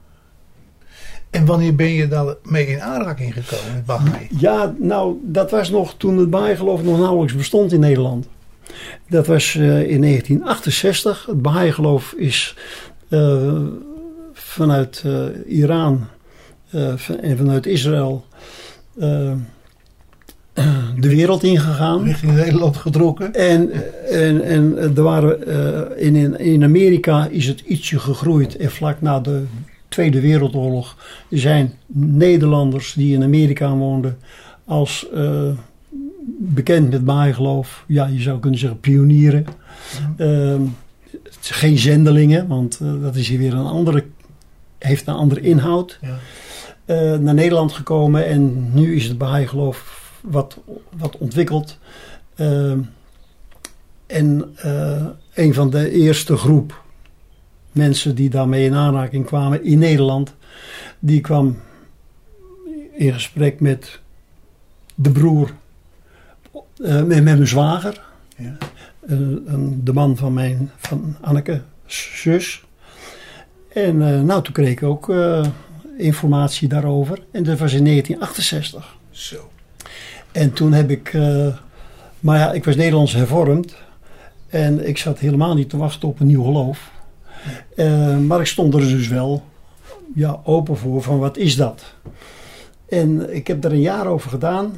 En 1.30 1.46
wanneer 1.46 1.74
ben 1.74 1.90
je 1.90 2.08
daar 2.08 2.34
mee 2.42 2.66
in 2.66 2.80
aanraking 2.80 3.34
gekomen 3.34 3.74
met 3.74 3.84
Baha'i? 3.84 4.28
Ja, 4.38 4.74
nou, 4.78 5.16
dat 5.22 5.50
was 5.50 5.70
nog 5.70 5.94
toen 5.96 6.18
het 6.18 6.30
Baha'i-geloof 6.30 6.82
nog 6.82 6.98
nauwelijks 6.98 7.34
bestond 7.34 7.72
in 7.72 7.80
Nederland. 7.80 8.28
Dat 9.08 9.26
was 9.26 9.54
eh, 9.54 9.62
in 9.62 10.00
1968. 10.00 11.26
Het 11.26 11.42
Baha'i-geloof 11.42 12.12
is 12.12 12.56
eh, 13.08 13.60
vanuit 14.32 15.02
eh, 15.04 15.58
Iran 15.58 16.06
en 17.20 17.36
vanuit 17.36 17.66
Israël 17.66 18.26
de 21.02 21.08
wereld 21.08 21.42
ingegaan. 21.42 22.04
Richting 22.04 22.32
Nederland 22.34 22.76
getrokken? 22.76 23.34
En, 23.34 23.70
en, 24.10 24.42
en 24.42 24.76
er 24.96 25.02
waren, 25.02 25.46
eh, 25.46 26.06
in, 26.06 26.38
in- 26.38 26.64
Amerika 26.64 27.26
is 27.30 27.46
het 27.46 27.60
ietsje 27.60 27.98
gegroeid. 27.98 28.56
En 28.56 28.70
vlak 28.70 29.00
na 29.00 29.20
de 29.20 29.44
Tweede 29.88 30.20
Wereldoorlog 30.20 30.96
zijn 31.30 31.72
Nederlanders 31.94 32.92
die 32.92 33.14
in 33.14 33.22
Amerika 33.22 33.74
woonden 33.76 34.18
als 34.64 35.08
eh, 35.14 35.48
bekend 36.38 36.90
met 36.90 37.04
bijgeloof. 37.04 37.84
Ja, 37.86 38.06
je 38.06 38.20
zou 38.20 38.38
kunnen 38.40 38.58
zeggen 38.60 38.80
pionieren. 38.80 39.44
Ehm, 40.16 40.60
geen 41.40 41.78
zendelingen, 41.78 42.46
want 42.46 42.78
eh, 42.82 42.88
dat 43.02 43.16
is 43.16 43.28
hier 43.28 43.38
weer 43.38 43.54
een 43.54 43.66
andere, 43.66 44.04
heeft 44.78 45.06
een 45.06 45.14
andere 45.14 45.40
inhoud. 45.40 45.98
Ja. 46.02 46.18
naar 47.16 47.34
Nederland 47.34 47.72
gekomen 47.72 48.26
en 48.26 48.70
nu 48.74 48.94
is 48.96 49.06
het 49.06 49.18
Baha'i-geloof 49.18 50.01
wat, 50.22 50.58
wat 50.96 51.18
ontwikkeld. 51.18 51.78
Ehm, 52.34 52.80
en 54.06 54.52
eh, 54.56 55.06
een 55.34 55.54
van 55.54 55.70
de 55.70 55.90
eerste 55.90 56.36
groep 56.36 56.80
mensen 57.72 58.14
die 58.14 58.30
daarmee 58.30 58.64
in 58.64 58.74
aanraking 58.74 59.26
kwamen 59.26 59.64
in 59.64 59.78
Nederland, 59.78 60.34
die 60.98 61.20
kwam 61.20 61.58
in 62.92 63.12
gesprek 63.12 63.60
met 63.60 64.00
de 64.94 65.10
broer, 65.10 65.54
eh, 66.76 67.02
met, 67.02 67.24
mijn 67.24 67.46
zwager, 67.46 68.02
Ja. 68.36 68.56
eh, 69.00 69.16
de 69.82 69.92
man 69.92 70.16
van 70.16 70.32
mijn, 70.32 70.70
van 70.76 71.16
Anneke, 71.20 71.62
zus. 71.86 72.64
En 73.72 73.96
nou, 74.26 74.42
toen 74.42 74.52
kreeg 74.52 74.70
ik 74.70 74.82
ook 74.82 75.12
informatie 75.98 76.68
daarover. 76.68 77.22
En 77.30 77.42
dat 77.42 77.58
was 77.58 77.72
in 77.72 77.84
1968. 77.84 78.96
Zo. 79.10 79.51
En 80.32 80.52
toen 80.52 80.72
heb 80.72 80.90
ik, 80.90 81.14
eh, 81.14 81.46
maar 82.20 82.38
ja, 82.38 82.52
ik 82.52 82.64
was 82.64 82.76
Nederlands 82.76 83.12
hervormd. 83.12 83.76
En 84.48 84.88
ik 84.88 84.98
zat 84.98 85.18
helemaal 85.18 85.54
niet 85.54 85.70
te 85.70 85.76
wachten 85.76 86.08
op 86.08 86.20
een 86.20 86.26
nieuw 86.26 86.42
geloof. 86.42 86.90
Eh, 87.76 88.18
maar 88.18 88.40
ik 88.40 88.46
stond 88.46 88.74
er 88.74 88.80
dus 88.80 89.08
wel 89.08 89.42
ja, 90.14 90.40
open 90.44 90.76
voor 90.76 91.02
van 91.02 91.18
wat 91.18 91.36
is 91.36 91.56
dat? 91.56 91.94
En 92.88 93.34
ik 93.34 93.46
heb 93.46 93.64
er 93.64 93.72
een 93.72 93.80
jaar 93.80 94.06
over 94.06 94.30
gedaan. 94.30 94.72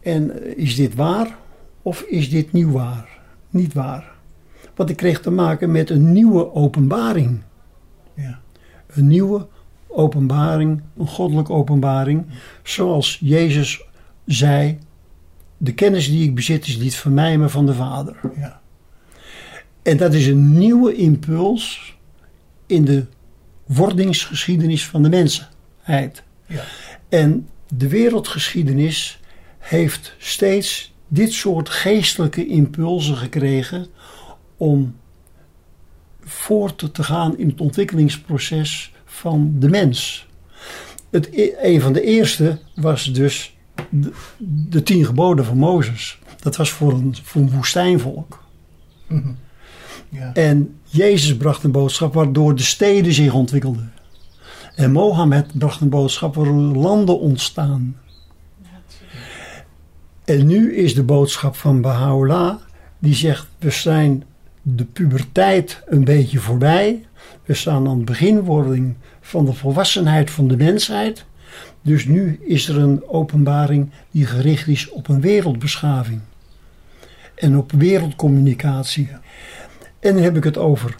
En 0.00 0.42
eh, 0.42 0.56
is 0.56 0.74
dit 0.74 0.94
waar 0.94 1.36
of 1.82 2.00
is 2.00 2.30
dit 2.30 2.52
nieuw 2.52 2.70
waar? 2.70 3.08
Niet 3.50 3.74
waar. 3.74 4.12
Want 4.74 4.90
ik 4.90 4.96
kreeg 4.96 5.20
te 5.20 5.30
maken 5.30 5.70
met 5.70 5.90
een 5.90 6.12
nieuwe 6.12 6.54
openbaring. 6.54 7.40
Ja. 8.14 8.40
Een 8.86 9.06
nieuwe 9.06 9.46
openbaring, 9.88 10.82
een 10.98 11.06
goddelijke 11.06 11.52
openbaring. 11.52 12.26
Zoals 12.62 13.18
Jezus 13.20 13.84
zei: 14.26 14.78
De 15.56 15.74
kennis 15.74 16.08
die 16.08 16.24
ik 16.24 16.34
bezit 16.34 16.66
is 16.66 16.76
niet 16.76 16.96
van 16.96 17.14
mij, 17.14 17.38
maar 17.38 17.50
van 17.50 17.66
de 17.66 17.74
Vader. 17.74 18.16
Ja. 18.36 18.60
En 19.82 19.96
dat 19.96 20.14
is 20.14 20.26
een 20.26 20.58
nieuwe 20.58 20.94
impuls 20.94 21.96
in 22.66 22.84
de 22.84 23.06
wordingsgeschiedenis 23.66 24.86
van 24.86 25.02
de 25.02 25.08
mensheid. 25.08 26.22
Ja. 26.46 26.62
En 27.08 27.48
de 27.68 27.88
wereldgeschiedenis 27.88 29.20
heeft 29.58 30.14
steeds 30.18 30.94
dit 31.08 31.32
soort 31.32 31.68
geestelijke 31.68 32.46
impulsen 32.46 33.16
gekregen 33.16 33.86
om 34.56 34.96
voort 36.20 36.94
te 36.94 37.02
gaan 37.02 37.38
in 37.38 37.48
het 37.48 37.60
ontwikkelingsproces 37.60 38.92
van 39.04 39.54
de 39.58 39.68
mens. 39.68 40.26
Het, 41.10 41.28
e- 41.32 41.52
een 41.62 41.80
van 41.80 41.92
de 41.92 42.02
eerste 42.02 42.58
was 42.74 43.12
dus 43.12 43.56
de, 43.90 44.12
de 44.68 44.82
tien 44.82 45.04
geboden 45.04 45.44
van 45.44 45.56
Mozes. 45.56 46.18
Dat 46.40 46.56
was 46.56 46.70
voor 46.70 46.92
een, 46.92 47.14
voor 47.22 47.42
een 47.42 47.50
woestijnvolk. 47.50 48.44
Ja. 50.08 50.32
En 50.32 50.74
Jezus 50.84 51.36
bracht 51.36 51.64
een 51.64 51.72
boodschap 51.72 52.14
waardoor 52.14 52.54
de 52.54 52.62
steden 52.62 53.12
zich 53.12 53.32
ontwikkelden. 53.32 53.92
En 54.74 54.92
Mohammed 54.92 55.58
bracht 55.58 55.80
een 55.80 55.88
boodschap 55.88 56.34
waardoor 56.34 56.76
landen 56.76 57.20
ontstaan. 57.20 57.96
En 60.24 60.46
nu 60.46 60.76
is 60.76 60.94
de 60.94 61.02
boodschap 61.02 61.56
van 61.56 61.80
Baha'u'llah, 61.80 62.56
die 62.98 63.14
zegt, 63.14 63.46
we 63.58 63.70
zijn 63.70 64.24
de 64.62 64.84
puberteit 64.84 65.82
een 65.86 66.04
beetje 66.04 66.38
voorbij. 66.38 67.06
We 67.44 67.54
staan 67.54 67.88
aan 67.88 67.96
het 67.96 68.04
beginwording 68.04 68.94
van 69.20 69.44
de 69.44 69.52
volwassenheid 69.52 70.30
van 70.30 70.48
de 70.48 70.56
mensheid. 70.56 71.24
Dus 71.82 72.04
nu 72.04 72.40
is 72.42 72.68
er 72.68 72.78
een 72.78 73.08
openbaring 73.08 73.90
die 74.10 74.26
gericht 74.26 74.68
is 74.68 74.90
op 74.90 75.08
een 75.08 75.20
wereldbeschaving. 75.20 76.20
En 77.34 77.56
op 77.56 77.72
wereldcommunicatie. 77.72 79.08
En 80.00 80.14
dan 80.14 80.22
heb 80.22 80.36
ik 80.36 80.44
het 80.44 80.56
over 80.56 80.96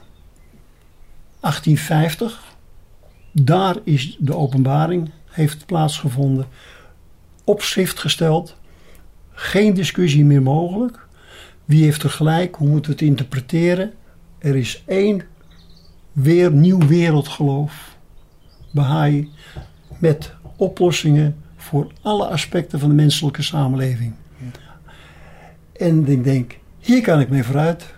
1850. 1.40 2.42
Daar 3.32 3.76
is 3.84 4.16
de 4.20 4.36
openbaring, 4.36 5.10
heeft 5.30 5.66
plaatsgevonden. 5.66 6.46
Op 7.44 7.62
schrift 7.62 7.98
gesteld. 7.98 8.56
Geen 9.30 9.74
discussie 9.74 10.24
meer 10.24 10.42
mogelijk. 10.42 11.06
Wie 11.64 11.84
heeft 11.84 12.02
er 12.02 12.10
gelijk? 12.10 12.54
Hoe 12.54 12.68
moet 12.68 12.86
het 12.86 13.00
interpreteren? 13.00 13.92
Er 14.38 14.56
is 14.56 14.82
één 14.86 15.22
weer 16.12 16.52
nieuw 16.52 16.86
wereldgeloof. 16.86 17.96
Baha'i. 18.72 19.30
Met 19.98 20.34
oplossingen 20.62 21.36
voor 21.56 21.92
alle 22.02 22.26
aspecten 22.26 22.78
van 22.78 22.88
de 22.88 22.94
menselijke 22.94 23.42
samenleving. 23.42 24.12
En 25.76 26.08
ik 26.08 26.24
denk, 26.24 26.58
hier 26.78 27.02
kan 27.02 27.20
ik 27.20 27.28
mee 27.28 27.42
vooruit. 27.42 27.94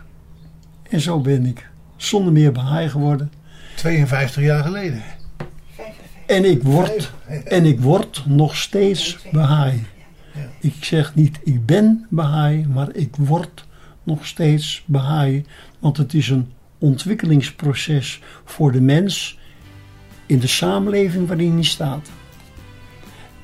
En 0.90 1.00
zo 1.00 1.20
ben 1.20 1.46
ik 1.46 1.68
zonder 1.96 2.32
meer 2.32 2.52
Baha'i 2.52 2.88
geworden. 2.88 3.32
52 3.76 4.42
jaar 4.42 4.64
geleden. 4.64 5.02
En 6.26 6.44
ik 6.44 6.62
word, 6.62 7.12
en 7.44 7.64
ik 7.64 7.80
word 7.80 8.22
nog 8.26 8.56
steeds 8.56 9.18
Baha'i. 9.32 9.86
Ik 10.60 10.84
zeg 10.84 11.14
niet 11.14 11.38
ik 11.44 11.66
ben 11.66 12.06
Baha'i, 12.10 12.66
maar 12.66 12.94
ik 12.94 13.16
word 13.16 13.66
nog 14.02 14.26
steeds 14.26 14.82
Baha'i. 14.86 15.44
Want 15.78 15.96
het 15.96 16.14
is 16.14 16.28
een 16.28 16.52
ontwikkelingsproces 16.78 18.20
voor 18.44 18.72
de 18.72 18.80
mens 18.80 19.38
in 20.26 20.38
de 20.38 20.46
samenleving 20.46 21.28
waarin 21.28 21.52
hij 21.52 21.64
staat. 21.64 22.10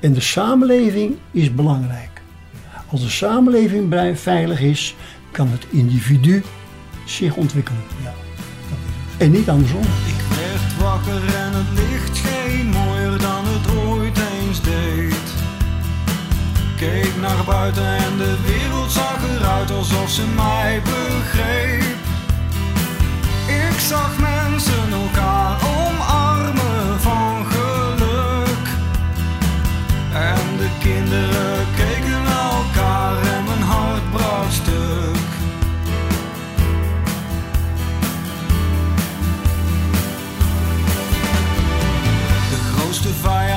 En 0.01 0.13
de 0.13 0.21
samenleving 0.21 1.17
is 1.31 1.55
belangrijk. 1.55 2.21
Als 2.87 3.01
de 3.01 3.09
samenleving 3.09 3.95
veilig 4.15 4.61
is, 4.61 4.95
kan 5.31 5.47
het 5.47 5.65
individu 5.69 6.43
zich 7.05 7.35
ontwikkelen. 7.35 7.81
En 9.17 9.31
niet 9.31 9.49
andersom. 9.49 9.81
Ik 9.81 10.37
werd 10.37 10.77
wakker 10.81 11.35
en 11.35 11.51
het 11.53 11.79
licht 11.79 12.15
scheen 12.17 12.67
mooier 12.67 13.17
dan 13.19 13.43
het 13.45 13.77
ooit 13.77 14.17
eens 14.17 14.61
deed. 14.61 15.27
Keek 16.77 17.15
naar 17.21 17.43
buiten 17.45 17.95
en 17.95 18.17
de 18.17 18.35
wereld 18.45 18.91
zag 18.91 19.19
eruit 19.37 19.71
alsof 19.71 20.09
ze 20.09 20.25
mij 20.35 20.81
begreep. 20.83 21.99
Ik 23.47 23.79
zag 23.79 24.17
mensen 24.19 24.91
elkaar 24.91 25.10
grootste 43.21 43.50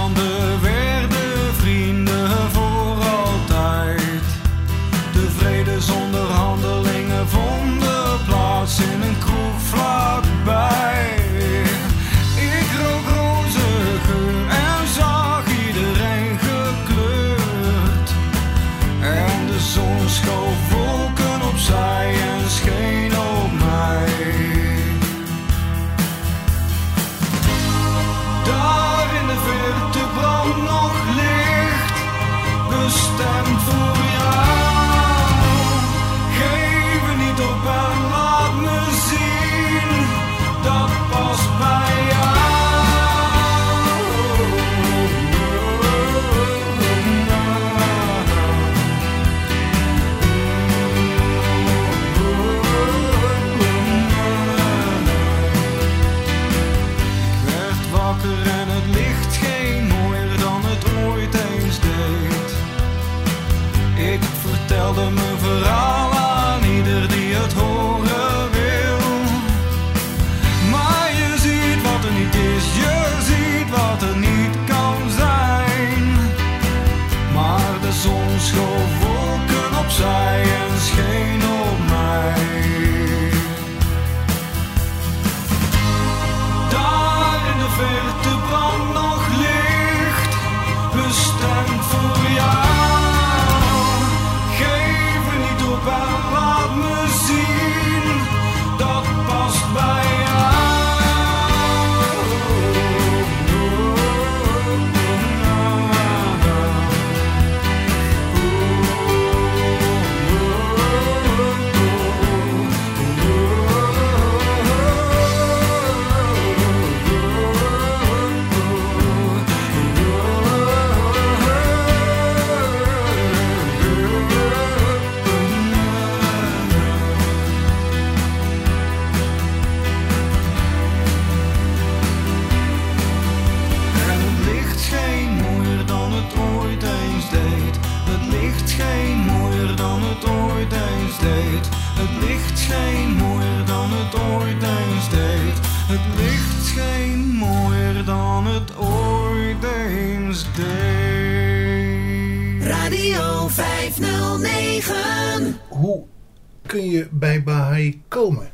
je 157.04 157.16
bij 157.16 157.42
Baha'i 157.42 158.02
komen? 158.08 158.50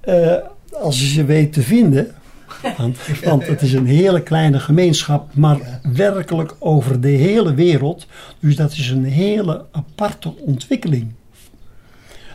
Eh, 0.00 0.36
als 0.72 1.00
je 1.00 1.06
ze 1.06 1.24
weet 1.24 1.52
te 1.52 1.62
vinden. 1.62 2.14
Want, 2.76 2.98
want 3.24 3.46
het 3.46 3.62
is 3.62 3.72
een 3.72 3.86
hele 3.86 4.22
kleine 4.22 4.60
gemeenschap, 4.60 5.34
maar 5.34 5.80
werkelijk 5.82 6.56
over 6.58 7.00
de 7.00 7.08
hele 7.08 7.54
wereld. 7.54 8.06
Dus 8.40 8.56
dat 8.56 8.72
is 8.72 8.90
een 8.90 9.04
hele 9.04 9.64
aparte 9.72 10.36
ontwikkeling. 10.36 11.12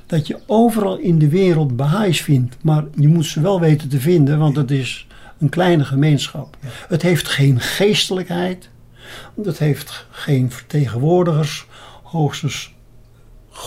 Dat 0.05 0.27
je 0.27 0.39
overal 0.45 0.97
in 0.97 1.19
de 1.19 1.29
wereld 1.29 1.75
Baha'is 1.75 2.21
vindt, 2.21 2.57
maar 2.61 2.83
je 2.95 3.07
moet 3.07 3.25
ze 3.25 3.41
wel 3.41 3.59
weten 3.59 3.89
te 3.89 3.99
vinden, 3.99 4.39
want 4.39 4.55
het 4.55 4.71
is 4.71 5.07
een 5.39 5.49
kleine 5.49 5.85
gemeenschap. 5.85 6.57
Het 6.87 7.01
heeft 7.01 7.27
geen 7.27 7.59
geestelijkheid, 7.59 8.69
het 9.43 9.59
heeft 9.59 10.05
geen 10.11 10.51
vertegenwoordigers, 10.51 11.65
hoogstens 12.03 12.73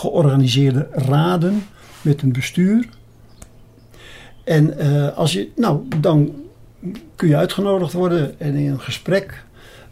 georganiseerde 0.02 0.88
raden 0.92 1.62
met 2.00 2.22
een 2.22 2.32
bestuur. 2.32 2.88
En 4.44 4.78
eh, 4.78 5.16
als 5.16 5.32
je, 5.32 5.48
nou, 5.56 5.80
dan 6.00 6.32
kun 7.16 7.28
je 7.28 7.36
uitgenodigd 7.36 7.92
worden 7.92 8.40
en 8.40 8.54
in 8.54 8.70
een 8.70 8.80
gesprek 8.80 9.44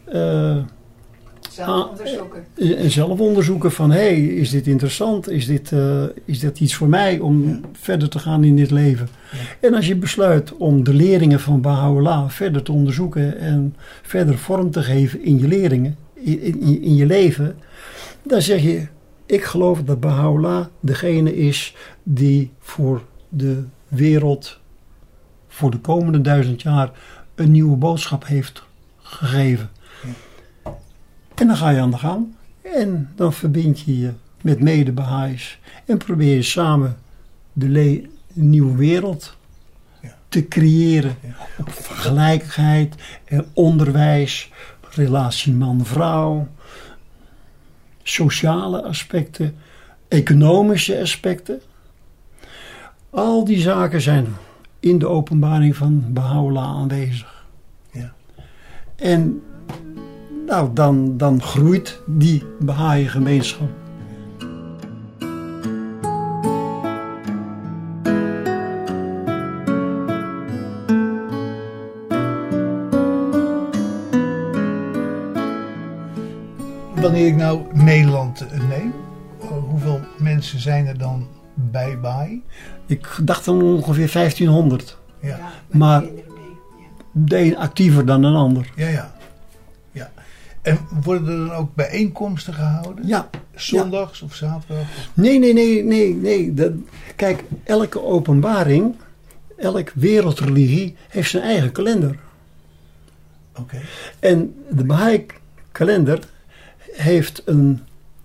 eh, 0.05 0.57
Zelf 1.51 1.89
onderzoeken. 1.91 2.45
eh, 2.55 2.89
zelf 2.89 3.21
onderzoeken 3.21 3.73
van, 3.73 3.91
hé, 3.91 3.99
hey, 3.99 4.25
is 4.25 4.51
dit 4.51 4.67
interessant? 4.67 5.31
Is 5.31 5.47
dit, 5.47 5.73
is 6.25 6.39
dit 6.39 6.61
iets 6.61 6.75
voor 6.75 6.89
mij 6.89 7.19
om 7.19 7.61
verder 7.73 8.09
te 8.09 8.19
gaan 8.19 8.45
in 8.45 8.57
dit 8.57 8.71
leven? 8.71 9.09
En 9.61 9.75
als 9.75 9.87
je 9.87 9.97
besluit 9.97 10.57
om 10.57 10.85
de 10.85 10.95
leringen 10.95 11.41
van 11.41 11.61
Baha'u'llah 11.61 12.29
verder 12.29 12.63
te 12.63 12.73
onderzoeken 12.73 13.39
en 13.39 13.77
verder 14.03 14.39
vorm 14.39 14.71
te 14.71 14.83
geven 14.83 15.25
in 15.25 15.39
je 15.39 15.49
leringen, 15.49 15.97
in, 16.15 16.41
in, 16.41 16.83
in 16.83 16.97
je 16.97 17.07
leven, 17.07 17.57
dan 18.23 18.43
zeg 18.43 18.63
je, 18.63 18.87
ik 19.31 19.45
geloof 19.45 19.83
dat 19.83 20.01
Baha'u'llah 20.01 20.66
degene 20.81 21.37
is 21.37 21.74
die 22.03 22.51
voor 22.61 23.03
de 23.28 23.64
wereld 23.89 24.59
voor 25.49 25.70
de 25.70 25.78
komende 25.78 26.20
duizend 26.20 26.62
jaar 26.62 26.91
een 27.35 27.51
nieuwe 27.51 27.76
boodschap 27.76 28.26
heeft 28.26 28.62
gegeven. 28.99 29.70
En 31.35 31.47
dan 31.47 31.57
ga 31.57 31.70
je 31.70 31.81
aan 31.81 31.91
de 31.91 31.99
gang. 31.99 32.26
En 32.62 33.12
dan 33.16 33.33
verbind 33.33 33.81
je 33.81 33.99
je 33.99 34.12
met 34.43 34.61
mede 34.61 34.93
Baha'is 34.93 35.59
en 35.87 35.99
probeer 35.99 36.35
je 36.35 36.43
samen 36.43 36.97
de 37.53 38.09
nieuwe 38.33 38.76
wereld 38.76 39.37
te 40.28 40.49
creëren. 40.49 41.16
Op 41.59 41.70
gelijkheid 41.91 42.95
en 43.24 43.47
onderwijs, 43.53 44.51
relatie 44.91 45.53
man-vrouw, 45.53 46.49
sociale 48.03 48.82
aspecten, 48.82 49.57
economische 50.09 51.01
aspecten. 51.01 51.61
Al 53.11 53.44
die 53.44 53.61
zaken 53.61 54.01
zijn 54.01 54.26
in 54.80 54.98
de 54.98 55.09
openbaring 55.09 55.76
van 55.76 56.05
Baha'u'llah 56.09 56.76
aanwezig. 56.76 57.44
Ja. 57.92 58.12
En 58.96 59.42
nou, 60.46 60.70
dan, 60.74 61.16
dan 61.16 61.42
groeit 61.42 62.01
die 62.07 62.44
Baha'i 62.59 63.09
gemeenschap. 63.09 63.80
Wanneer 77.11 77.29
ik 77.29 77.37
nou 77.37 77.63
Nederland 77.73 78.41
eh, 78.41 78.69
neem, 78.69 78.93
eh, 79.41 79.49
hoeveel 79.49 80.01
mensen 80.19 80.61
zijn 80.61 80.87
er 80.87 80.99
dan 80.99 81.27
bij 81.55 82.01
Baai? 82.01 82.43
Ik 82.87 83.19
dacht 83.23 83.45
dan 83.45 83.63
ongeveer 83.63 84.11
1500. 84.13 84.99
Ja, 85.21 85.29
Ja, 85.29 85.39
Maar- 85.71 86.01
kinderen 86.03 86.33
mee. 86.35 86.85
Ja. 86.85 86.87
De 87.13 87.39
een 87.39 87.57
actiever 87.57 88.07
dan 88.07 88.23
een 88.23 88.35
ander. 88.35 88.71
ja, 88.77 88.89
ja. 88.89 89.15
ja. 89.93 90.11
En 90.63 90.79
worden 91.05 91.29
er 91.41 91.47
dan 91.47 91.57
ook 91.57 91.75
bijeenkomsten 91.75 92.55
gehouden? 92.55 93.07
Ja, 93.07 93.29
Zondags 93.55 94.23
of 94.23 94.35
zaterdag? 94.35 94.81
Of- 94.83 95.09
nee, 95.15 95.39
nee, 95.39 95.53
nee, 95.53 95.85
nee. 95.85 96.15
nee. 96.15 96.55
Dat, 96.55 96.73
kijk, 97.17 97.45
elke 97.65 98.03
openbaring, 98.03 98.95
elk 99.57 99.91
wereldreligie 99.95 100.97
heeft 101.09 101.31
zijn 101.31 101.43
eigen 101.43 101.73
kalender. 101.73 102.17
Oké. 103.59 103.81
En 104.19 104.55
de 104.71 104.85
Baha'i-kalender 104.85 106.19
heeft 107.01 107.42
een 107.44 107.80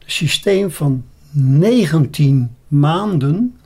systeem 0.06 0.72
van 0.72 1.04
19 1.32 2.56
maanden 2.68 3.58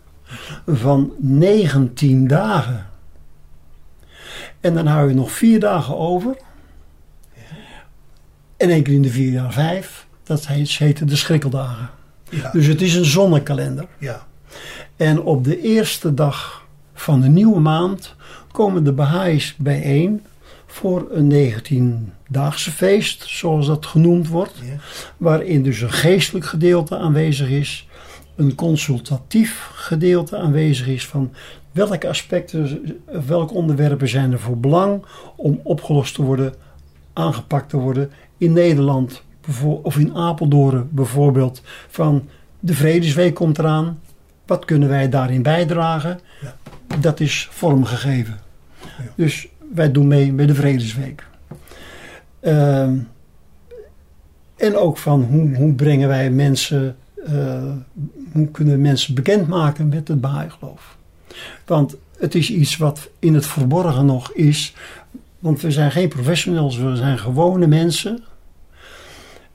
van 0.67 1.13
19 1.17 2.27
dagen. 2.27 2.85
En 4.59 4.73
dan 4.73 4.85
hou 4.85 5.09
je 5.09 5.15
nog 5.15 5.31
vier 5.31 5.59
dagen 5.59 5.97
over. 5.97 6.37
En 8.57 8.69
één 8.69 8.83
keer 8.83 8.93
in 8.93 9.01
de 9.01 9.09
vier 9.09 9.31
jaar 9.31 9.53
vijf. 9.53 10.07
Dat 10.23 10.47
heet, 10.47 10.69
heten 10.69 11.07
de 11.07 11.15
schrikkeldagen. 11.15 11.89
Ja, 12.29 12.51
Dus 12.51 12.65
het 12.65 12.81
is 12.81 12.95
een 12.95 13.05
zonnekalender. 13.05 13.87
ja, 13.97 14.27
En 14.95 15.21
op 15.21 15.43
de 15.43 15.61
eerste 15.61 16.13
dag 16.13 16.65
van 16.93 17.21
de 17.21 17.27
nieuwe 17.27 17.59
maand 17.59 18.15
komen 18.51 18.83
de 18.83 18.91
Baha'is 18.91 19.55
bijeen 19.57 20.25
voor 20.71 21.07
een 21.11 21.31
19-daagse 21.31 22.71
feest, 22.71 23.23
zoals 23.27 23.67
dat 23.67 23.85
genoemd 23.85 24.27
wordt. 24.27 24.53
ja. 24.63 24.75
Waarin 25.17 25.63
dus 25.63 25.81
een 25.81 25.91
geestelijk 25.91 26.45
gedeelte 26.45 26.97
aanwezig 26.97 27.49
is, 27.49 27.87
een 28.35 28.55
consultatief 28.55 29.69
gedeelte 29.73 30.37
aanwezig 30.37 30.87
is 30.87 31.07
van 31.07 31.31
welke 31.71 32.07
aspecten, 32.07 32.81
welke 33.27 33.53
onderwerpen 33.53 34.07
zijn 34.07 34.31
er 34.31 34.39
voor 34.39 34.57
belang 34.57 35.05
om 35.35 35.59
opgelost 35.63 36.15
te 36.15 36.21
worden, 36.21 36.53
aangepakt 37.13 37.69
te 37.69 37.77
worden 37.77 38.11
in 38.37 38.53
Nederland 38.53 39.23
of 39.81 39.97
in 39.97 40.15
Apeldoorn 40.15 40.89
bijvoorbeeld. 40.91 41.61
Van 41.87 42.27
de 42.59 42.73
Vredesweek 42.73 43.33
komt 43.33 43.59
eraan, 43.59 43.99
wat 44.45 44.65
kunnen 44.65 44.89
wij 44.89 45.09
daarin 45.09 45.41
bijdragen? 45.41 46.19
Ja. 46.41 46.55
Dat 46.99 47.19
is 47.19 47.47
vormgegeven. 47.51 48.39
Ja. 48.81 48.87
Dus 49.15 49.47
wij 49.73 49.91
doen 49.91 50.07
mee 50.07 50.33
met 50.33 50.47
de 50.47 50.55
Vredesweek. 50.55 51.27
Ehm, 52.39 52.97
en 54.55 54.75
ook 54.75 54.97
van 54.97 55.23
hoe, 55.23 55.55
hoe 55.55 55.73
brengen 55.73 56.07
wij 56.07 56.31
mensen, 56.31 56.97
eh, 57.25 57.71
hoe 58.31 58.51
kunnen 58.51 58.73
we 58.73 58.79
mensen 58.79 59.15
bekendmaken 59.15 59.89
met 59.89 60.07
het 60.07 60.21
Baha'i-geloof. 60.21 60.97
Want 61.65 61.95
het 62.17 62.35
is 62.35 62.49
iets 62.49 62.77
wat 62.77 63.09
in 63.19 63.33
het 63.33 63.45
verborgen 63.45 64.05
nog 64.05 64.31
is. 64.31 64.73
Want 65.39 65.61
we 65.61 65.71
zijn 65.71 65.91
geen 65.91 66.09
professionals, 66.09 66.77
we 66.77 66.95
zijn 66.95 67.19
gewone 67.19 67.67
mensen. 67.67 68.23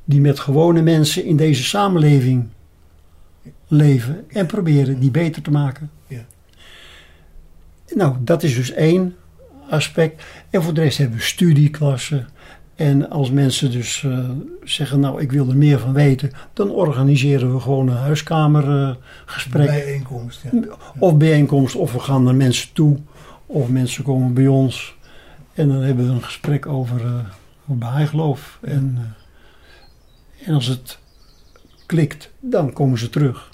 Die 0.04 0.20
met 0.20 0.40
gewone 0.40 0.82
mensen 0.82 1.24
in 1.24 1.36
deze 1.36 1.64
samenleving 1.64 2.48
leven 3.66 4.24
en 4.28 4.46
proberen 4.46 5.00
die 5.00 5.10
beter 5.10 5.42
te 5.42 5.50
maken. 5.50 5.90
Ja. 6.06 6.24
Nou, 7.94 8.16
dat 8.20 8.42
is 8.42 8.54
dus 8.54 8.70
één 8.70 9.14
aspect. 9.70 10.22
En 10.50 10.62
voor 10.62 10.74
de 10.74 10.80
rest 10.80 10.98
hebben 10.98 11.16
we 11.16 11.22
studieklassen. 11.22 12.28
En 12.74 13.10
als 13.10 13.30
mensen 13.30 13.70
dus 13.70 14.04
eh, 14.04 14.30
zeggen, 14.64 15.00
nou 15.00 15.20
ik 15.20 15.32
wil 15.32 15.48
er 15.48 15.56
meer 15.56 15.78
van 15.78 15.92
weten, 15.92 16.30
dan 16.52 16.70
organiseren 16.70 17.54
we 17.54 17.60
gewoon 17.60 17.88
een 17.88 17.96
huiskamergesprek. 17.96 19.66
Bijeenkomst, 19.66 20.42
ja. 20.42 20.60
Of 20.98 21.16
bijeenkomst, 21.16 21.74
of 21.74 21.92
we 21.92 21.98
gaan 21.98 22.22
naar 22.22 22.34
mensen 22.34 22.72
toe, 22.72 22.98
of 23.46 23.68
mensen 23.68 24.04
komen 24.04 24.34
bij 24.34 24.46
ons. 24.46 24.96
En 25.54 25.68
dan 25.68 25.82
hebben 25.82 26.06
we 26.06 26.12
een 26.12 26.22
gesprek 26.22 26.66
over, 26.66 27.00
over 27.62 27.78
bijgeloof. 27.78 28.58
En, 28.62 28.98
eh, 30.38 30.48
en 30.48 30.54
als 30.54 30.66
het 30.66 30.98
klikt, 31.86 32.30
dan 32.40 32.72
komen 32.72 32.98
ze 32.98 33.10
terug. 33.10 33.50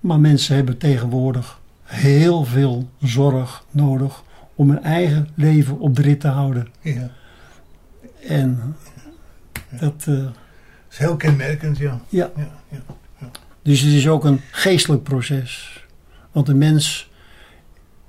Maar 0.00 0.20
mensen 0.20 0.54
hebben 0.54 0.78
tegenwoordig 0.78 1.60
heel 1.82 2.44
veel 2.44 2.88
zorg 3.00 3.64
nodig 3.70 4.22
om 4.56 4.68
hun 4.70 4.82
eigen 4.82 5.28
leven 5.34 5.78
op 5.78 5.96
de 5.96 6.02
rit 6.02 6.20
te 6.20 6.28
houden. 6.28 6.68
ja. 6.80 7.10
En 8.28 8.76
dat, 9.70 10.04
eh, 10.06 10.14
Dat 10.14 10.32
is 10.90 10.98
heel 10.98 11.16
kenmerkend, 11.16 11.78
ja. 11.78 12.00
ja. 12.08 12.30
ja, 12.36 12.48
ja. 12.68 13.30
Dus 13.62 13.80
het 13.80 13.92
is 13.92 14.08
ook 14.08 14.24
een 14.24 14.40
geestelijk 14.50 15.02
proces. 15.02 15.84
Want 16.32 16.48
een 16.48 16.58
mens 16.58 17.10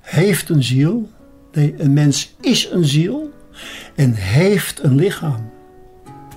heeft 0.00 0.48
een 0.48 0.62
ziel. 0.62 1.10
Nee, 1.52 1.74
een 1.78 1.92
mens 1.92 2.34
is 2.40 2.70
een 2.70 2.84
ziel. 2.84 3.32
En 3.94 4.12
heeft 4.14 4.82
een 4.82 4.94
lichaam. 4.94 5.50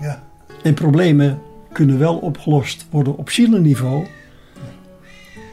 ja. 0.02 0.24
En 0.64 0.74
problemen 0.74 1.42
kunnen 1.72 2.00
wel 2.00 2.18
opgelost 2.18 2.86
worden 2.90 3.18
op 3.18 3.30
zielenniveau. 3.30 4.08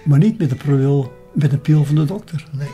Maar 0.05 0.19
niet 0.19 0.39
met 0.39 0.51
de 0.51 0.57
pil, 0.57 1.13
met 1.33 1.51
de 1.51 1.59
pil 1.59 1.85
van 1.85 1.95
de 1.95 2.05
dokter. 2.05 2.45
Nee. 2.53 2.69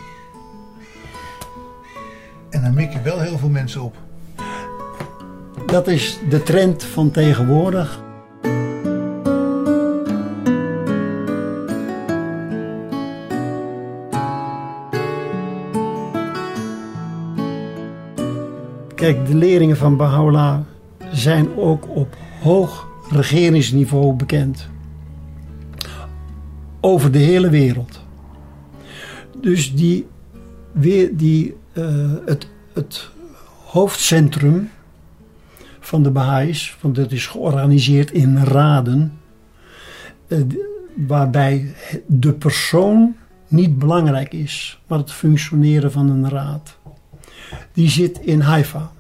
En 2.55 2.63
dan 2.63 2.75
je 2.93 3.03
wel 3.03 3.21
heel 3.21 3.39
veel 3.39 3.49
mensen 3.49 3.83
op. 3.83 3.97
Dat 5.67 5.87
is 5.89 6.19
de 6.29 6.43
trend 6.43 6.85
van 6.85 7.11
tegenwoordig. 7.11 8.03
Kijk, 18.95 19.27
de 19.27 19.35
leringen 19.35 19.77
van 19.77 19.97
Baha'u'llah 19.97 20.59
zijn 21.13 21.57
ook 21.57 21.89
op 21.89 22.17
hoog 22.41 22.89
regeringsniveau 23.11 24.13
bekend. 24.13 24.69
Over 26.81 27.11
de 27.11 27.19
hele 27.19 27.51
wereld. 27.51 28.01
Dus 29.41 29.75
die, 29.75 30.07
die, 31.17 31.57
het, 32.25 32.49
het 32.73 33.09
hoofdcentrum 33.65 34.71
van 35.81 36.03
de 36.03 36.11
Baha'is, 36.11 36.77
want 36.81 36.95
dat 36.95 37.13
is 37.13 37.27
georganiseerd 37.27 38.11
in 38.11 38.39
raden, 38.39 39.19
eh, 40.29 40.39
waarbij 40.95 41.75
de 42.07 42.33
persoon 42.33 43.17
niet 43.49 43.79
belangrijk 43.79 44.33
is, 44.33 44.81
maar 44.87 44.99
het 44.99 45.13
functioneren 45.13 45.93
van 45.93 46.11
een 46.11 46.29
raad. 46.29 46.79
Die 47.73 47.91
zit 47.91 48.19
in 48.19 48.41
Haifa. 48.41 48.91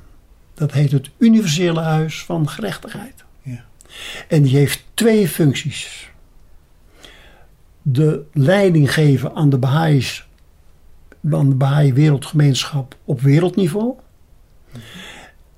Dat 0.55 0.72
heet 0.72 0.93
het 0.93 1.11
Universele 1.18 1.81
Huis 1.81 2.25
van 2.25 2.49
Gerechtigheid. 2.49 3.25
Ja. 3.43 3.64
En 4.29 4.43
die 4.43 4.57
heeft 4.57 4.85
twee 4.95 5.29
functies. 5.29 6.11
De 7.83 8.22
leiding 8.33 8.93
geven 8.93 9.35
aan 9.35 9.51
de 9.51 9.59
Baha'is, 9.59 10.24
aan 11.31 11.49
de 11.49 11.55
Baha'i 11.55 11.93
wereldgemeenschap 11.93 12.97
op 13.05 13.20
wereldniveau. 13.20 13.95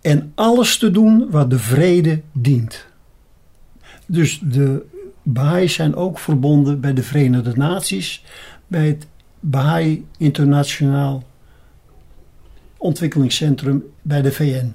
En 0.00 0.32
alles 0.34 0.78
te 0.78 0.90
doen 0.90 1.30
wat 1.30 1.50
de 1.50 1.58
vrede 1.58 2.20
dient. 2.32 2.86
Dus 4.06 4.40
de 4.42 4.86
Baha'is 5.22 5.74
zijn 5.74 5.94
ook 5.94 6.18
verbonden 6.18 6.80
bij 6.80 6.92
de 6.92 7.02
Verenigde 7.02 7.52
Naties, 7.56 8.24
bij 8.66 8.86
het 8.86 9.06
Baha'i 9.40 10.06
Internationaal 10.18 11.22
Ontwikkelingscentrum 12.76 13.84
bij 14.02 14.22
de 14.22 14.32
VN. 14.32 14.74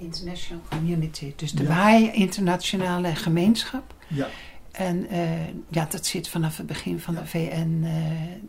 International 0.00 0.62
Community. 0.70 1.32
Dus 1.36 1.52
de 1.52 1.62
Ja. 1.62 1.68
Baha'i 1.68 2.10
Internationale 2.12 3.14
Gemeenschap. 3.14 3.94
Ja. 4.08 4.26
En 4.76 5.08
eh, 5.08 5.20
ja, 5.68 5.86
dat 5.90 6.06
zit 6.06 6.28
vanaf 6.28 6.56
het 6.56 6.66
begin 6.66 7.00
van 7.00 7.14
de 7.14 7.26
VN 7.26 7.80
eh, 7.84 7.92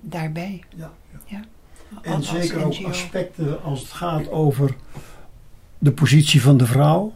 daarbij. 0.01 0.63
Ja, 0.75 0.91
Ja. 1.25 1.41
En 2.01 2.13
Als- 2.13 2.29
als 2.35 2.41
zeker 2.45 2.65
ook 2.65 2.83
aspecten 2.85 3.63
als 3.63 3.79
het 3.81 3.91
gaat 3.91 4.29
over 4.29 4.75
de 5.77 5.91
positie 5.91 6.41
van 6.41 6.57
de 6.57 6.65
vrouw. 6.65 7.13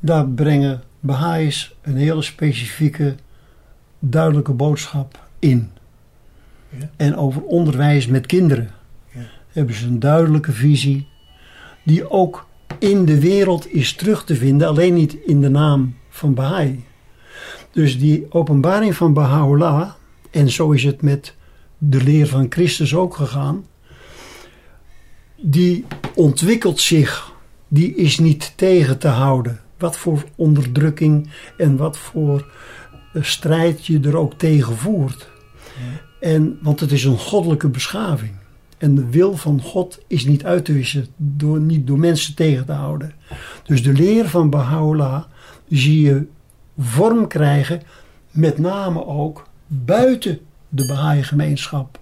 Daar 0.00 0.28
brengen 0.28 0.82
Baha'is 1.00 1.74
een 1.82 1.96
hele 1.96 2.22
specifieke, 2.22 3.14
duidelijke 3.98 4.52
boodschap 4.52 5.26
in. 5.38 5.70
Ja. 6.68 6.90
En 6.96 7.16
over 7.16 7.42
onderwijs 7.42 8.06
met 8.06 8.26
kinderen 8.26 8.70
Ja. 9.12 9.20
hebben 9.52 9.74
ze 9.74 9.86
een 9.86 10.00
duidelijke 10.00 10.52
visie, 10.52 11.08
die 11.84 12.10
ook 12.10 12.46
in 12.78 13.04
de 13.04 13.20
wereld 13.20 13.72
is 13.72 13.92
terug 13.94 14.24
te 14.24 14.34
vinden, 14.36 14.68
alleen 14.68 14.94
niet 14.94 15.14
in 15.14 15.40
de 15.40 15.48
naam 15.50 15.96
van 16.08 16.34
Baha'i. 16.34 16.84
Dus 17.76 17.98
die 17.98 18.26
openbaring 18.28 18.96
van 18.96 19.12
Baha'u'llah, 19.12 19.90
en 20.30 20.50
zo 20.50 20.70
is 20.70 20.84
het 20.84 21.02
met 21.02 21.34
de 21.78 22.02
leer 22.02 22.26
van 22.26 22.46
Christus 22.48 22.94
ook 22.94 23.16
gegaan, 23.16 23.64
die 25.36 25.84
ontwikkelt 26.14 26.80
zich, 26.80 27.32
die 27.68 27.94
is 27.94 28.18
niet 28.18 28.52
tegen 28.56 28.98
te 28.98 29.08
houden. 29.08 29.60
Wat 29.78 29.96
voor 29.96 30.24
onderdrukking 30.34 31.28
en 31.56 31.76
wat 31.76 31.98
voor 31.98 32.46
eh, 33.12 33.22
strijd 33.22 33.86
je 33.86 34.00
er 34.00 34.16
ook 34.16 34.34
tegen 34.34 34.76
voert. 34.76 35.28
En, 36.20 36.58
want 36.62 36.80
het 36.80 36.92
is 36.92 37.04
een 37.04 37.18
goddelijke 37.18 37.68
beschaving. 37.68 38.32
En 38.78 38.94
de 38.94 39.10
wil 39.10 39.36
van 39.36 39.60
God 39.62 40.00
is 40.06 40.24
niet 40.24 40.44
uit 40.44 40.64
te 40.64 40.72
wissen, 40.72 41.06
door, 41.16 41.60
niet 41.60 41.86
door 41.86 41.98
mensen 41.98 42.34
tegen 42.34 42.66
te 42.66 42.72
houden. 42.72 43.14
Dus 43.64 43.82
de 43.82 43.92
leer 43.92 44.28
van 44.28 44.50
Baha'u'llah 44.50 45.22
zie 45.68 46.00
je 46.00 46.26
vorm 46.78 47.26
krijgen, 47.26 47.82
met 48.30 48.58
name 48.58 49.06
ook 49.06 49.48
buiten 49.66 50.40
de 50.68 50.86
Baha'i-gemeenschap. 50.86 51.98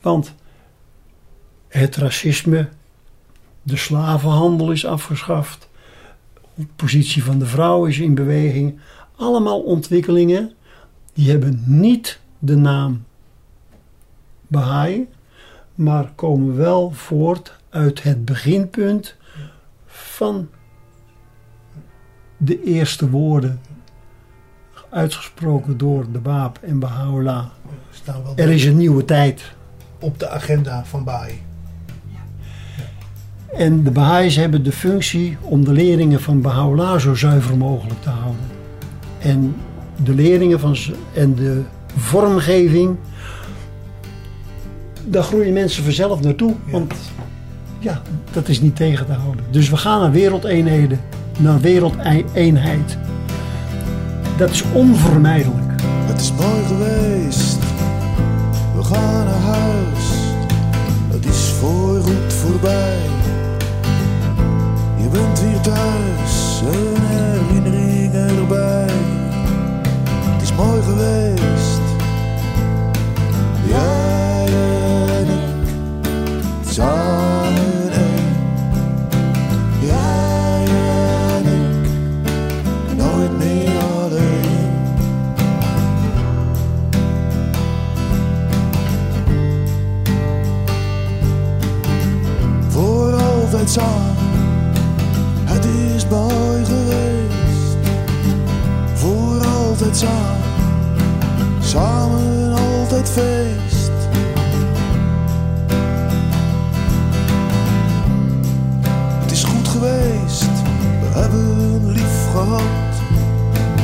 Want 0.00 0.34
het 1.68 1.96
racisme, 1.96 2.68
de 3.62 3.76
slavenhandel 3.76 4.70
is 4.70 4.86
afgeschaft, 4.86 5.68
de 6.54 6.66
positie 6.76 7.24
van 7.24 7.38
de 7.38 7.46
vrouw 7.46 7.84
is 7.84 7.98
in 7.98 8.14
beweging. 8.14 8.78
Allemaal 9.16 9.60
ontwikkelingen 9.60 10.52
die 11.12 11.30
hebben 11.30 11.62
niet 11.66 12.20
de 12.38 12.56
naam 12.56 13.04
Baha'i, 14.46 15.08
maar 15.74 16.12
komen 16.14 16.56
wel 16.56 16.90
voort 16.90 17.56
uit 17.70 18.02
het 18.02 18.24
beginpunt 18.24 19.16
van 19.86 20.48
de 22.36 22.62
eerste 22.62 23.10
woorden 23.10 23.60
uitgesproken 24.90 25.78
door 25.78 26.06
de 26.12 26.18
Baap 26.18 26.58
en 26.62 26.78
Baha'u'llah. 26.78 27.46
Staan 27.90 28.22
wel 28.22 28.32
Er 28.36 28.50
is 28.50 28.64
een 28.64 28.76
nieuwe 28.76 29.04
tijd. 29.04 29.54
op 30.00 30.18
de 30.18 30.28
agenda 30.28 30.84
van 30.84 31.04
Baai. 31.04 31.40
En 33.56 33.82
de 33.82 33.90
Baha'is 33.90 34.36
hebben 34.36 34.62
de 34.64 34.72
functie 34.72 35.36
om 35.40 35.64
de 35.64 35.72
leringen 35.72 36.20
van 36.20 36.40
Baha'u'llah 36.40 36.98
zo 36.98 37.14
zuiver 37.14 37.56
mogelijk 37.56 38.02
te 38.02 38.08
houden. 38.08 38.44
En 39.18 39.56
de 40.04 40.14
leringen 40.14 40.60
van 40.60 40.76
en 41.14 41.34
de 41.34 41.62
vormgeving, 41.96 42.96
daar 45.04 45.22
groeien 45.22 45.52
mensen 45.52 45.84
vanzelf 45.84 46.20
naartoe. 46.20 46.54
Want 46.70 46.94
ja, 47.78 48.02
dat 48.32 48.48
is 48.48 48.60
niet 48.60 48.76
tegen 48.76 49.06
te 49.06 49.12
houden. 49.12 49.44
Dus 49.50 49.70
we 49.70 49.76
gaan 49.76 50.00
naar 50.00 50.12
wereldeenheden, 50.12 51.00
naar 51.38 51.60
wereldeenheid. 51.60 52.98
Dat 54.36 54.50
is 54.50 54.62
onvermijdelijk. 54.72 55.82
Het 56.06 56.20
is 56.20 56.32
mooi 56.32 56.64
geweest, 56.66 57.58
we 58.76 58.84
gaan 58.84 59.24
naar 59.24 59.40
huis. 59.40 60.04
Het 61.08 61.24
is 61.24 61.52
voorgoed 61.60 62.32
voorbij. 62.32 62.98
Je 64.96 65.08
bent 65.08 65.40
weer 65.40 65.60
thuis, 65.60 66.60
een 66.60 67.02
herinnering 67.02 68.14
erbij. 68.14 68.94
Het 70.08 70.42
is 70.42 70.54
mooi 70.54 70.82
geweest, 70.82 71.65
Het 109.20 109.30
is 109.30 109.44
goed 109.44 109.68
geweest, 109.68 110.50
we 111.00 111.18
hebben 111.18 111.92
lief 111.92 112.30
gehad. 112.32 112.62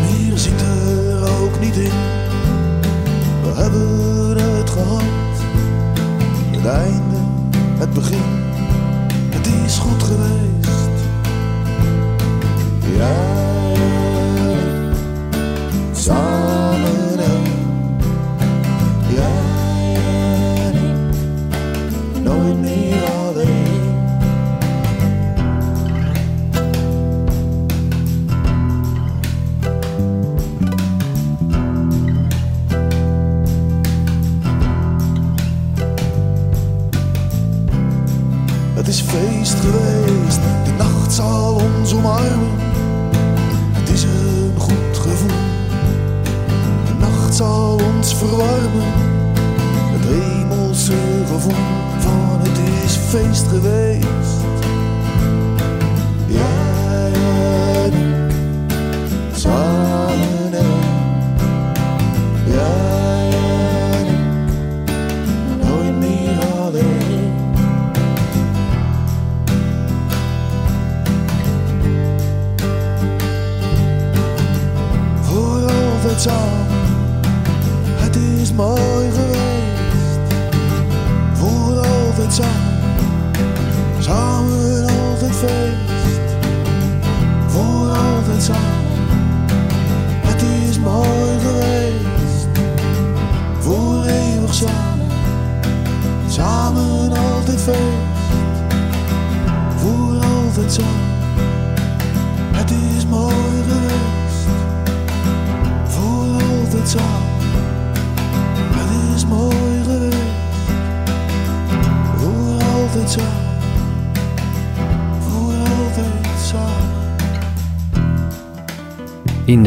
Meer 0.00 0.38
zit 0.38 0.60
er 0.60 1.42
ook 1.42 1.60
niet 1.60 1.76
in, 1.76 1.90
we 3.42 3.52
hebben 3.54 4.36
het 4.56 4.70
gehad. 4.70 5.02
Het 6.50 6.66
einde, 6.66 7.16
het 7.78 7.92
begin 7.92 8.42
het 9.44 9.46
is 9.66 9.78
goed 9.78 10.02
geweest. 10.02 10.90
Jij 12.96 13.31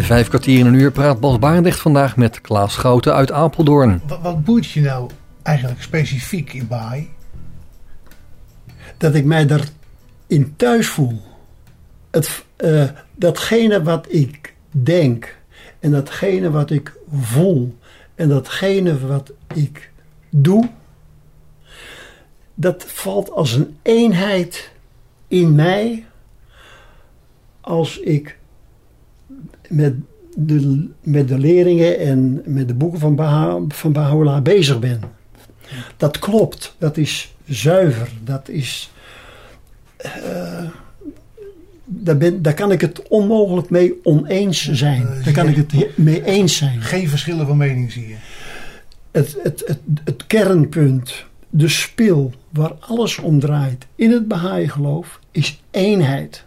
vijf 0.06 0.28
kwartier 0.28 0.60
in 0.60 0.66
een 0.66 0.74
uur 0.74 0.92
praat 0.92 1.20
Bas 1.20 1.40
Barendrecht 1.40 1.80
vandaag 1.80 2.18
met 2.18 2.42
Klaas 2.42 2.74
Schouten 2.74 3.14
uit 3.14 3.32
Apeldoorn. 3.32 4.02
Wat, 4.08 4.22
wat 4.22 4.44
boeit 4.44 4.70
je 4.70 4.82
nou 4.82 5.10
eigenlijk 5.44 5.82
specifiek 5.82 6.54
in 6.54 6.68
Baai? 6.68 7.10
Dat 8.98 9.16
ik 9.16 9.26
mij 9.26 9.46
daarin 9.46 10.54
thuis 10.56 10.88
voel. 10.88 11.22
Het, 12.12 12.44
eh, 12.56 12.84
datgene 13.16 13.84
wat 13.84 14.06
ik 14.10 14.54
denk 14.72 15.38
en 15.80 15.92
datgene 15.92 16.52
wat 16.52 16.70
ik 16.70 16.94
voel 17.12 17.78
en 18.16 18.30
datgene 18.30 19.08
wat 19.08 19.32
ik 19.54 19.92
doe, 20.30 20.70
dat 22.54 22.84
valt 22.88 23.32
als 23.32 23.54
een 23.54 23.78
eenheid 23.82 24.72
in 25.28 25.56
mij 25.56 26.06
als 27.62 28.00
ik 28.00 28.38
met 29.70 29.94
de, 30.36 30.88
met 31.02 31.28
de 31.28 31.38
leerlingen 31.40 32.00
en 32.00 32.42
met 32.46 32.68
de 32.68 32.74
boeken 32.74 33.00
van, 33.00 33.16
Baha, 33.16 33.60
van 33.68 33.92
Baha'u'llah 33.92 34.42
bezig 34.42 34.80
ben. 34.80 35.00
Dat 35.98 36.20
klopt, 36.20 36.76
dat 36.78 36.98
is 36.98 37.36
zuiver, 37.46 38.10
dat 38.24 38.50
is. 38.50 38.92
eh, 39.98 40.64
daar, 41.86 42.18
ben, 42.18 42.42
daar 42.42 42.54
kan 42.54 42.72
ik 42.72 42.82
het 42.82 43.08
onmogelijk 43.08 43.70
mee 43.70 43.94
oneens 44.04 44.72
zijn. 44.72 45.08
Daar 45.24 45.34
kan 45.34 45.48
ik 45.48 45.56
het 45.56 45.72
he- 45.72 45.90
mee 45.96 46.24
eens 46.24 46.58
zijn. 46.58 46.82
Geen 46.82 47.10
verschillen 47.10 47.48
van 47.48 47.58
mening 47.58 47.92
zie 47.92 48.08
je. 48.08 48.16
Het, 49.12 49.38
het, 49.44 49.64
het, 49.66 49.80
het 50.04 50.28
kernpunt, 50.28 51.26
de 51.50 51.68
spil 51.68 52.34
waar 52.50 52.74
alles 52.80 53.18
om 53.18 53.40
draait 53.40 53.86
in 53.96 54.12
het 54.12 54.28
Baha'i-geloof, 54.28 55.20
is 55.32 55.62
eenheid. 55.72 56.46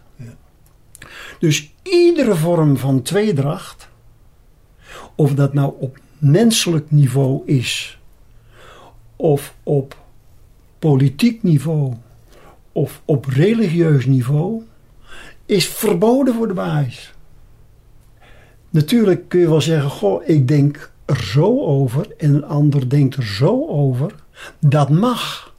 Dus 1.39 1.73
iedere 1.83 2.35
vorm 2.35 2.77
van 2.77 3.01
tweedracht, 3.01 3.89
of 5.15 5.33
dat 5.33 5.53
nou 5.53 5.73
op 5.79 5.99
menselijk 6.17 6.91
niveau 6.91 7.41
is, 7.45 7.99
of 9.15 9.55
op 9.63 9.97
politiek 10.79 11.43
niveau, 11.43 11.93
of 12.71 13.01
op 13.05 13.25
religieus 13.25 14.05
niveau, 14.05 14.61
is 15.45 15.67
verboden 15.67 16.33
voor 16.33 16.47
de 16.47 16.53
Baha'is. 16.53 17.13
Natuurlijk 18.69 19.29
kun 19.29 19.39
je 19.39 19.49
wel 19.49 19.61
zeggen, 19.61 19.89
goh, 19.89 20.27
ik 20.27 20.47
denk 20.47 20.91
er 21.05 21.23
zo 21.23 21.61
over 21.61 22.07
en 22.17 22.33
een 22.33 22.45
ander 22.45 22.89
denkt 22.89 23.15
er 23.15 23.25
zo 23.25 23.67
over. 23.67 24.15
Dat 24.59 24.89
mag. 24.89 25.53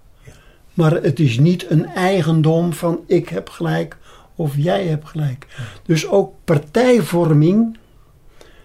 Maar 0.74 0.92
het 0.92 1.20
is 1.20 1.38
niet 1.38 1.70
een 1.70 1.86
eigendom 1.86 2.72
van 2.72 3.00
ik 3.06 3.28
heb 3.28 3.48
gelijk 3.48 3.96
of 4.40 4.56
jij 4.56 4.86
hebt 4.86 5.08
gelijk. 5.08 5.46
Dus 5.82 6.08
ook 6.08 6.34
partijvorming 6.44 7.78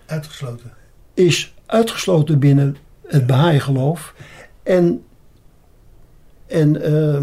Uitgesloten. 0.05 0.73
is 1.13 1.53
uitgesloten 1.65 2.39
binnen 2.39 2.78
het 3.07 3.28
Baha'i-geloof. 3.28 4.13
En, 4.63 5.03
en 6.47 6.82
eh, 6.82 7.21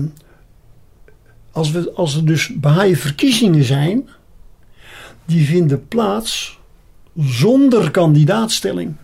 als, 1.53 1.71
we, 1.71 1.93
als 1.95 2.17
er 2.17 2.25
dus 2.25 2.55
Baha'i-verkiezingen 2.55 3.65
zijn, 3.65 4.09
die 5.25 5.47
vinden 5.47 5.89
plaats 5.89 6.59
zonder 7.17 7.91
kandidaatstelling. 7.91 8.97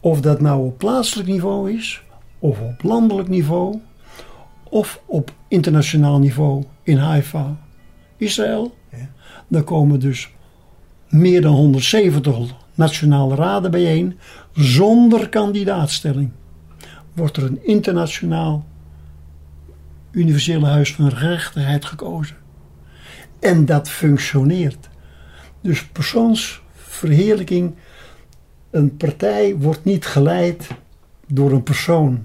Of 0.00 0.20
dat 0.20 0.40
nou 0.40 0.66
op 0.66 0.78
plaatselijk 0.78 1.28
niveau 1.28 1.72
is, 1.72 2.02
of 2.38 2.60
op 2.60 2.82
landelijk 2.82 3.28
niveau, 3.28 3.80
of 4.68 5.00
op 5.06 5.32
internationaal 5.48 6.18
niveau 6.18 6.64
in 6.82 6.96
Haifa, 6.96 7.56
Israël. 8.18 8.76
Ja. 8.90 9.08
Dan 9.48 9.64
komen 9.64 10.00
dus 10.00 10.30
meer 11.08 11.40
dan 11.40 11.54
170 11.54 12.36
nationale 12.74 13.34
raden 13.34 13.70
bijeen 13.70 14.18
zonder 14.52 15.28
kandidaatstelling. 15.28 16.30
Wordt 17.14 17.36
er 17.36 17.44
een 17.44 17.66
internationaal 17.66 18.66
universele 20.10 20.66
huis 20.66 20.94
van 20.94 21.10
gerechtigheid 21.10 21.84
gekozen. 21.84 22.36
En 23.40 23.64
dat 23.64 23.90
functioneert. 23.90 24.88
Dus 25.60 25.86
persoonsverheerlijking, 25.86 27.74
een 28.70 28.96
partij 28.96 29.56
wordt 29.56 29.84
niet 29.84 30.06
geleid 30.06 30.68
door 31.26 31.52
een 31.52 31.62
persoon, 31.62 32.22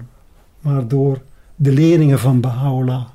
maar 0.60 0.88
door 0.88 1.22
de 1.56 1.72
leerlingen 1.72 2.20
van 2.20 2.40
Baha'u'llah. 2.40 3.06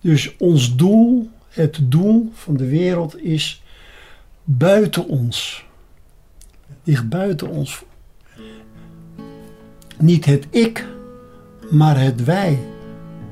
Dus 0.00 0.36
ons 0.36 0.76
doel, 0.76 1.30
het 1.52 1.78
doel 1.82 2.30
van 2.34 2.56
de 2.56 2.66
wereld 2.68 3.22
is 3.22 3.62
buiten 4.44 5.08
ons. 5.08 5.64
Ligt 6.84 7.08
buiten 7.08 7.48
ons. 7.48 7.82
Niet 9.98 10.24
het 10.24 10.46
ik, 10.50 10.86
maar 11.70 12.00
het 12.00 12.24
wij 12.24 12.58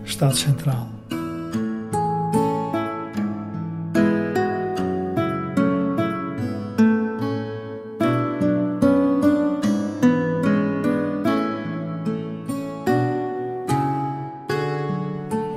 staat 0.04 0.36
centraal. 0.36 0.88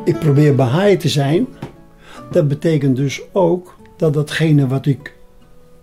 Ik 0.05 0.19
probeer 0.19 0.55
Baha'i 0.55 0.97
te 0.97 1.09
zijn. 1.09 1.47
Dat 2.33 2.47
betekent 2.47 2.95
dus 2.95 3.21
ook 3.31 3.77
dat 3.97 4.13
datgene 4.13 4.67
wat 4.67 4.85
ik 4.85 5.15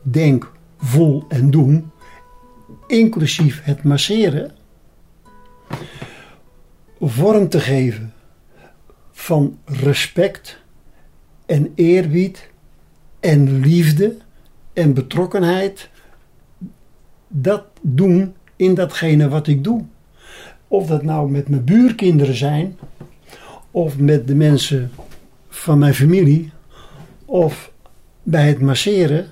denk, 0.03 0.53
voel 0.79 1.25
en 1.29 1.51
doe, 1.51 1.83
inclusief 2.87 3.63
het 3.65 3.83
masseren, 3.83 4.51
vorm 7.01 7.49
te 7.49 7.61
geven 7.61 8.13
van 9.11 9.59
respect 9.65 10.59
en 11.47 11.73
eerbied 11.75 12.51
en 13.21 13.61
liefde 13.61 14.17
en 14.73 14.95
betrokkenheid. 14.95 15.91
Dat 17.29 17.65
doen 17.81 18.35
in 18.57 18.75
datgene 18.75 19.29
wat 19.29 19.47
ik 19.47 19.65
doe. 19.65 19.85
Of 20.69 20.87
dat 20.87 21.03
nou 21.03 21.31
met 21.31 21.49
mijn 21.49 21.65
buurkinderen 21.65 22.37
zijn, 22.37 22.79
of 23.71 23.99
met 23.99 24.27
de 24.27 24.35
mensen 24.35 24.91
van 25.51 25.79
mijn 25.79 25.95
familie, 25.95 26.53
of 27.25 27.73
bij 28.23 28.49
het 28.49 28.61
masseren. 28.61 29.27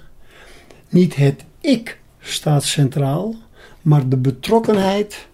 Niet 0.89 1.17
het 1.17 1.45
ik 1.61 2.01
staat 2.19 2.65
centraal, 2.65 3.35
maar 3.83 4.09
de 4.09 4.17
betrokkenheid 4.17 5.29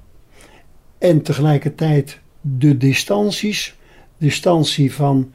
en 0.99 1.22
tegelijkertijd 1.22 2.20
de 2.41 2.76
distanties. 2.76 3.76
Distantie 4.18 4.93
van 4.93 5.32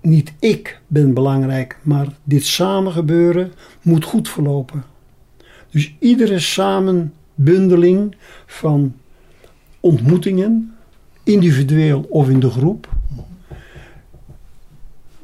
niet 0.00 0.32
ik 0.38 0.80
ben 0.86 1.14
belangrijk, 1.14 1.78
maar 1.82 2.06
dit 2.24 2.44
samengebeuren 2.44 3.52
moet 3.82 4.04
goed 4.04 4.28
verlopen. 4.28 4.84
Dus 5.70 5.94
iedere 5.98 6.38
samenbundeling 6.38 8.16
van 8.46 8.94
ontmoetingen, 9.80 10.74
individueel 11.22 12.06
of 12.08 12.28
in 12.28 12.40
de 12.40 12.50
groep, 12.50 12.95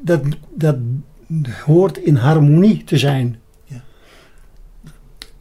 dat, 0.02 0.22
dat 0.54 0.76
hoort 1.64 1.98
in 1.98 2.16
harmonie 2.16 2.84
te 2.84 2.98
zijn. 2.98 3.40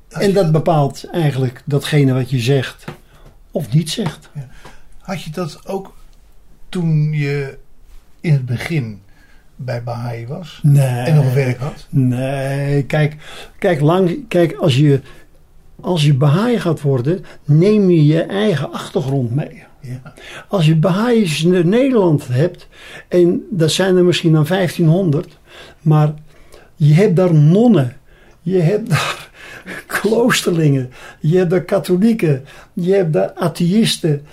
En 0.10 0.34
dat 0.34 0.52
bepaalt 0.52 1.10
eigenlijk 1.12 1.62
datgene 1.66 2.14
wat 2.14 2.30
je 2.30 2.40
zegt 2.40 2.86
of 3.52 3.74
niet 3.74 3.90
zegt. 3.90 4.30
Had 5.00 5.24
je 5.24 5.32
dat 5.32 5.68
ook 5.68 5.98
toen 6.70 7.12
je 7.12 7.58
in 8.22 8.34
het 8.34 8.46
begin 8.46 9.02
bij 9.56 9.84
Baha'i 9.84 10.28
was? 10.28 10.60
Nee. 10.64 11.06
En 11.06 11.16
nog 11.16 11.34
werk 11.34 11.58
had? 11.58 11.88
Nee, 11.90 12.84
kijk, 12.84 13.16
kijk, 13.60 13.80
lang, 13.80 14.28
kijk 14.28 14.54
als, 14.54 14.78
je, 14.78 15.02
als 15.82 16.06
je 16.06 16.14
Baha'i 16.14 16.60
gaat 16.60 16.82
worden, 16.82 17.26
neem 17.46 17.90
je 17.90 18.06
je 18.06 18.22
eigen 18.22 18.72
achtergrond 18.72 19.32
mee. 19.36 19.64
Ja. 19.82 20.14
Als 20.48 20.66
je 20.66 20.76
Baha'is 20.76 21.44
in 21.44 21.70
Nederland 21.70 22.28
hebt, 22.28 22.68
en 23.08 23.46
dat 23.50 23.72
zijn 23.72 23.98
er 23.98 24.04
misschien 24.04 24.34
dan 24.34 24.46
1500, 24.48 25.38
maar 25.82 26.14
je 26.76 26.94
hebt 26.94 27.16
daar 27.16 27.34
nonnen, 27.34 27.98
je 28.42 28.60
hebt 28.60 28.90
daar 28.90 29.30
kloosterlingen, 30.02 30.92
je 31.20 31.38
hebt 31.38 31.50
daar 31.50 31.64
katholieken, 31.64 32.46
je 32.74 32.94
hebt 32.94 33.14
daar 33.14 33.34
atheïsten, 33.34 34.26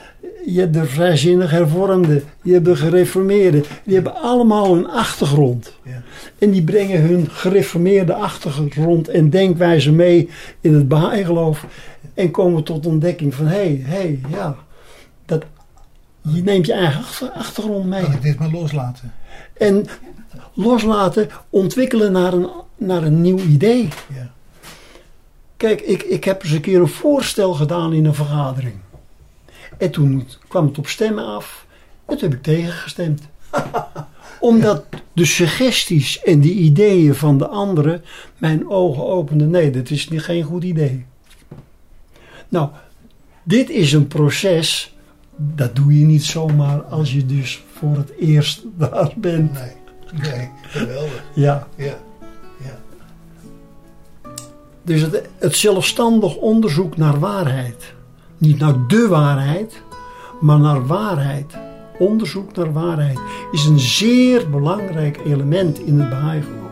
je 0.44 0.60
hebt 0.60 0.74
de 0.74 0.84
vrijzinnig 0.84 1.50
hervormden, 1.50 2.22
je 2.42 2.52
hebt 2.52 2.64
de 2.64 2.76
gereformeerden. 2.76 3.64
Die 3.84 3.94
hebben 3.94 4.14
allemaal 4.14 4.76
een 4.76 4.88
achtergrond. 4.88 5.72
Ja. 5.84 6.02
En 6.38 6.50
die 6.50 6.62
brengen 6.62 7.00
hun 7.00 7.30
gereformeerde 7.30 8.14
achtergrond 8.14 9.08
en 9.08 9.30
denkwijze 9.30 9.92
mee 9.92 10.28
in 10.60 10.74
het 10.74 10.88
Baha'i-geloof. 10.88 11.66
En 12.14 12.30
komen 12.30 12.62
tot 12.62 12.86
ontdekking 12.86 13.34
van, 13.34 13.46
hé, 13.46 13.56
hey, 13.56 13.82
hé, 13.84 13.96
hey, 13.96 14.20
ja, 14.30 14.56
dat, 15.28 15.44
je 16.22 16.42
neemt 16.42 16.66
je 16.66 16.72
eigen 16.72 17.00
achter- 17.00 17.30
achtergrond 17.30 17.86
mee. 17.86 18.02
Kan 18.02 18.12
ik 18.12 18.22
dit 18.22 18.38
maar 18.38 18.50
loslaten? 18.50 19.12
En 19.56 19.86
loslaten, 20.54 21.28
ontwikkelen 21.50 22.12
naar 22.12 22.32
een, 22.32 22.48
naar 22.76 23.02
een 23.02 23.20
nieuw 23.20 23.38
idee. 23.38 23.88
Ja. 24.14 24.30
Kijk, 25.56 25.80
ik, 25.80 26.02
ik 26.02 26.24
heb 26.24 26.42
eens 26.42 26.52
een 26.52 26.60
keer 26.60 26.80
een 26.80 26.88
voorstel 26.88 27.54
gedaan 27.54 27.92
in 27.92 28.04
een 28.04 28.14
vergadering. 28.14 28.74
En 29.78 29.90
toen 29.90 30.28
kwam 30.48 30.66
het 30.66 30.78
op 30.78 30.86
stemmen 30.86 31.26
af. 31.26 31.66
En 32.06 32.16
toen 32.18 32.28
heb 32.28 32.38
ik 32.38 32.44
tegengestemd. 32.44 33.22
Omdat 34.40 34.84
de 35.12 35.24
suggesties 35.24 36.22
en 36.22 36.40
die 36.40 36.54
ideeën 36.54 37.14
van 37.14 37.38
de 37.38 37.46
anderen 37.46 38.04
mijn 38.36 38.68
ogen 38.68 39.06
openden. 39.06 39.50
Nee, 39.50 39.70
dat 39.70 39.90
is 39.90 40.08
niet, 40.08 40.22
geen 40.22 40.42
goed 40.42 40.64
idee. 40.64 41.06
Nou, 42.48 42.68
dit 43.42 43.70
is 43.70 43.92
een 43.92 44.06
proces. 44.06 44.96
Dat 45.40 45.76
doe 45.76 45.98
je 45.98 46.04
niet 46.04 46.24
zomaar 46.24 46.82
als 46.82 47.12
je 47.12 47.26
dus 47.26 47.62
voor 47.72 47.96
het 47.96 48.12
eerst 48.18 48.64
daar 48.78 49.12
bent. 49.16 49.52
Nee, 49.52 49.72
nee, 50.32 50.50
geweldig. 50.62 51.22
Ja. 51.34 51.66
Ja, 51.76 51.98
ja. 52.64 52.78
Dus 54.82 55.00
het, 55.00 55.28
het 55.38 55.56
zelfstandig 55.56 56.36
onderzoek 56.36 56.96
naar 56.96 57.18
waarheid. 57.18 57.94
Niet 58.38 58.58
naar 58.58 58.86
de 58.86 59.06
waarheid, 59.08 59.82
maar 60.40 60.58
naar 60.58 60.86
waarheid. 60.86 61.54
Onderzoek 61.98 62.56
naar 62.56 62.72
waarheid 62.72 63.18
is 63.52 63.64
een 63.64 63.78
zeer 63.78 64.50
belangrijk 64.50 65.20
element 65.26 65.78
in 65.78 66.00
het 66.00 66.10
Baha'i-geloof. 66.10 66.67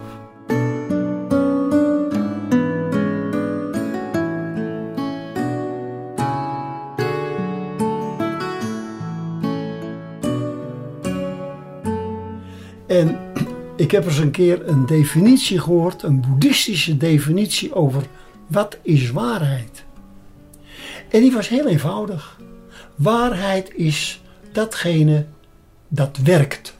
Ik 13.86 13.92
heb 13.92 14.04
eens 14.04 14.18
een 14.18 14.30
keer 14.30 14.68
een 14.68 14.86
definitie 14.86 15.60
gehoord, 15.60 16.02
een 16.02 16.20
boeddhistische 16.20 16.96
definitie 16.96 17.74
over 17.74 18.02
wat 18.46 18.78
is 18.82 19.10
waarheid. 19.10 19.84
En 21.10 21.20
die 21.20 21.32
was 21.32 21.48
heel 21.48 21.66
eenvoudig. 21.66 22.40
Waarheid 22.94 23.74
is 23.74 24.22
datgene 24.52 25.26
dat 25.88 26.16
werkt. 26.16 26.76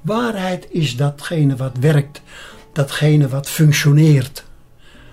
Waarheid 0.00 0.66
is 0.70 0.96
datgene 0.96 1.56
wat 1.56 1.76
werkt, 1.80 2.22
datgene 2.72 3.28
wat 3.28 3.48
functioneert, 3.48 4.44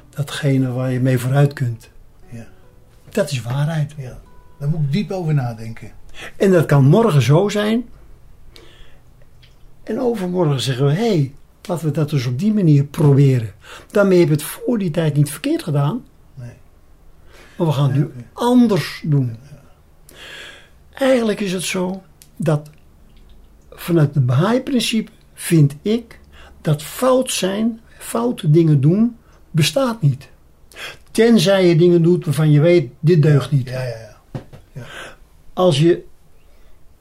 datgene 0.10 0.72
waar 0.72 0.92
je 0.92 1.00
mee 1.00 1.18
vooruit 1.18 1.54
kunt. 1.54 1.90
Ja. 2.30 2.48
Dat 3.10 3.32
is 3.32 3.42
waarheid. 3.42 3.94
ja. 3.98 4.20
Daar 4.60 4.70
moet 4.70 4.80
ik 4.80 4.92
diep 4.92 5.12
over 5.12 5.34
nadenken. 5.34 5.92
En 6.38 6.52
dat 6.52 6.66
kan 6.66 6.86
morgen 6.86 7.22
zo 7.22 7.50
zijn. 7.50 7.90
En 9.84 10.00
overmorgen 10.00 10.62
zeggen 10.62 10.86
we: 10.86 10.92
hé, 10.92 11.08
hey, 11.08 11.34
laten 11.64 11.86
we 11.86 11.92
dat 11.92 12.10
dus 12.10 12.26
op 12.26 12.40
die 12.40 12.54
manier 12.54 12.84
proberen. 12.84 13.54
Daarmee 13.92 14.20
heb 14.20 14.28
je 14.28 14.34
het 14.34 14.44
voor 14.44 14.78
die 14.78 14.92
tijd 14.92 15.16
niet 15.16 15.32
verkeerd 15.32 15.64
gedaan. 15.64 16.06
Nee. 16.34 16.54
Maar 17.58 17.68
we 17.68 17.74
gaan 17.74 17.92
het 17.92 17.96
nu 17.96 18.12
anders 18.34 19.02
doen. 19.06 19.38
Eigenlijk 20.94 21.40
is 21.40 21.54
het 21.54 21.64
zo 21.64 22.04
dat 22.36 22.70
vanuit 23.72 24.16
het 24.16 24.26
Baha'i-principe 24.26 25.12
vind 25.34 25.76
ik 25.82 26.20
dat 26.62 26.84
fout 26.84 27.32
zijn, 27.32 27.80
foute 28.00 28.50
dingen 28.50 28.82
doen, 28.82 29.18
bestaat 29.52 30.02
niet. 30.02 30.30
Tenzij 31.12 31.68
je 31.68 31.76
dingen 31.76 32.02
doet 32.02 32.26
waarvan 32.26 32.52
je 32.52 32.60
weet, 32.60 32.92
dit 33.00 33.22
deugt 33.22 33.52
niet. 33.52 33.70
Ja, 33.70 33.84
ja, 33.84 34.18
ja. 34.72 34.86
Als 35.54 35.80
je 35.80 36.04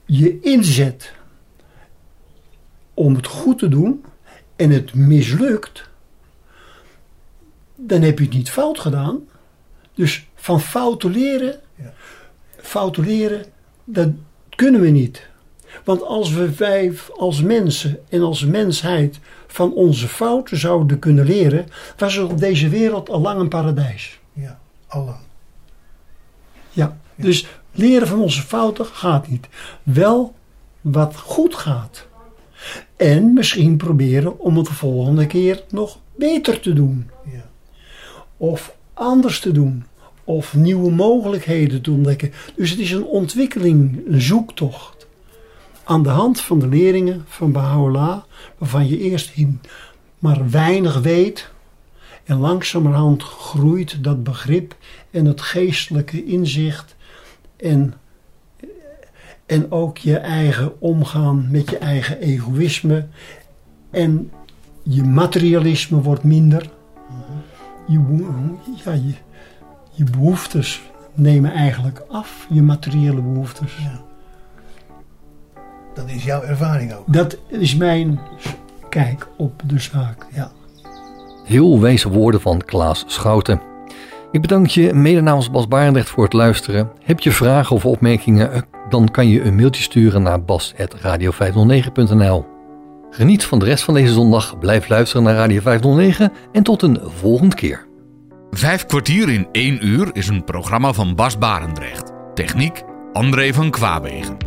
je 0.05 0.39
inzet 0.41 1.13
om 2.93 3.15
het 3.15 3.27
goed 3.27 3.59
te 3.59 3.67
doen 3.67 4.03
en 4.55 4.69
het 4.69 4.93
mislukt, 4.93 5.89
dan 7.75 8.01
heb 8.01 8.19
je 8.19 8.25
het 8.25 8.33
niet 8.33 8.49
fout 8.51 8.79
gedaan. 8.79 9.19
Dus 9.93 10.27
van 10.35 10.61
fouten 10.61 11.11
leren, 11.11 11.59
Ja. 11.75 11.93
fouten 12.57 13.03
leren, 13.03 13.45
dat 13.83 14.09
kunnen 14.55 14.81
we 14.81 14.89
niet. 14.89 15.27
Want 15.83 16.03
als 16.03 16.31
we 16.31 16.55
wij 16.55 16.93
als 17.17 17.41
mensen 17.41 17.99
en 18.09 18.21
als 18.21 18.45
mensheid 18.45 19.19
van 19.47 19.73
onze 19.73 20.07
fouten 20.07 20.57
zouden 20.57 20.99
kunnen 20.99 21.25
leren, 21.25 21.65
was 21.97 22.15
er 22.17 22.23
op 22.29 22.37
deze 22.39 22.69
wereld 22.69 23.09
al 23.09 23.21
lang 23.21 23.39
een 23.39 23.47
paradijs. 23.49 24.19
ja. 24.33 24.59
Allang. 24.87 25.17
Ja, 26.69 26.97
dus 27.15 27.47
leren 27.71 28.07
van 28.07 28.19
onze 28.21 28.41
fouten 28.41 28.85
gaat 28.85 29.27
niet. 29.27 29.47
Wel 29.83 30.35
wat 30.81 31.15
goed 31.17 31.55
gaat. 31.55 32.07
En 32.95 33.33
misschien 33.33 33.77
proberen 33.77 34.39
om 34.39 34.57
het 34.57 34.65
de 34.65 34.73
volgende 34.73 35.27
keer 35.27 35.63
nog 35.69 35.99
beter 36.15 36.59
te 36.59 36.73
doen. 36.73 37.09
Ja. 37.31 37.49
Of 38.37 38.75
anders 38.93 39.39
te 39.39 39.51
doen. 39.51 39.83
Of 40.23 40.53
nieuwe 40.53 40.91
mogelijkheden 40.91 41.81
te 41.81 41.91
ontdekken. 41.91 42.33
Dus 42.55 42.69
het 42.69 42.79
is 42.79 42.91
een 42.91 43.05
ontwikkeling, 43.05 44.01
een 44.07 44.21
zoektocht. 44.21 45.07
Aan 45.83 46.03
de 46.03 46.09
hand 46.09 46.41
van 46.41 46.59
de 46.59 46.67
leringen 46.67 47.23
van 47.27 47.51
Baha'u'llah, 47.51 48.23
waarvan 48.57 48.87
je 48.87 48.99
eerst 48.99 49.31
maar 50.19 50.49
weinig 50.49 50.99
weet. 50.99 51.51
En 52.23 52.37
langzamerhand 52.37 53.23
groeit 53.23 54.03
dat 54.03 54.23
begrip 54.23 54.75
en 55.11 55.25
het 55.25 55.41
geestelijke 55.41 56.25
inzicht. 56.25 56.95
En, 57.57 57.93
en 59.45 59.71
ook 59.71 59.97
je 59.97 60.17
eigen 60.17 60.81
omgaan 60.81 61.47
met 61.51 61.69
je 61.69 61.77
eigen 61.77 62.19
egoïsme. 62.19 63.05
En 63.91 64.31
je 64.83 65.03
materialisme 65.03 66.01
wordt 66.01 66.23
minder. 66.23 66.69
Je, 67.87 68.25
ja, 68.85 68.91
je, 68.91 69.13
je 69.91 70.03
behoeftes 70.03 70.81
nemen 71.13 71.51
eigenlijk 71.51 72.03
af, 72.09 72.47
je 72.49 72.61
materiële 72.61 73.21
behoeftes. 73.21 73.77
Dat 75.93 76.09
is 76.09 76.23
jouw 76.23 76.41
ervaring 76.41 76.93
ook. 76.93 77.13
Dat 77.13 77.37
is 77.47 77.75
mijn 77.75 78.19
kijk 78.89 79.27
op 79.37 79.61
de 79.65 79.79
zaak. 79.79 80.25
Ja. 80.33 80.51
Heel 81.43 81.79
wijze 81.79 82.09
woorden 82.09 82.41
van 82.41 82.61
Klaas 82.65 83.03
Schouten. 83.07 83.61
Ik 84.31 84.41
bedank 84.41 84.67
je 84.67 84.93
mede 84.93 85.21
namens 85.21 85.51
Bas 85.51 85.67
Barendrecht 85.67 86.09
voor 86.09 86.23
het 86.23 86.33
luisteren. 86.33 86.89
Heb 87.03 87.19
je 87.19 87.31
vragen 87.31 87.75
of 87.75 87.85
opmerkingen, 87.85 88.65
dan 88.93 89.11
kan 89.11 89.27
je 89.27 89.41
een 89.41 89.55
mailtje 89.55 89.83
sturen 89.83 90.21
naar 90.21 90.43
bas.radio509.nl. 90.43 92.45
Geniet 93.09 93.45
van 93.45 93.59
de 93.59 93.65
rest 93.65 93.83
van 93.83 93.93
deze 93.93 94.13
zondag, 94.13 94.59
blijf 94.59 94.89
luisteren 94.89 95.23
naar 95.23 95.35
Radio 95.35 95.61
509 95.61 96.31
en 96.51 96.63
tot 96.63 96.81
een 96.81 96.99
volgende 97.03 97.55
keer. 97.55 97.87
Vijf 98.51 98.85
kwartier 98.85 99.29
in 99.29 99.47
één 99.51 99.87
uur 99.87 100.09
is 100.11 100.27
een 100.27 100.43
programma 100.43 100.93
van 100.93 101.15
Bas 101.15 101.37
Barendrecht. 101.37 102.11
Techniek 102.33 102.83
André 103.13 103.53
van 103.53 103.69
Kwaabegen. 103.69 104.37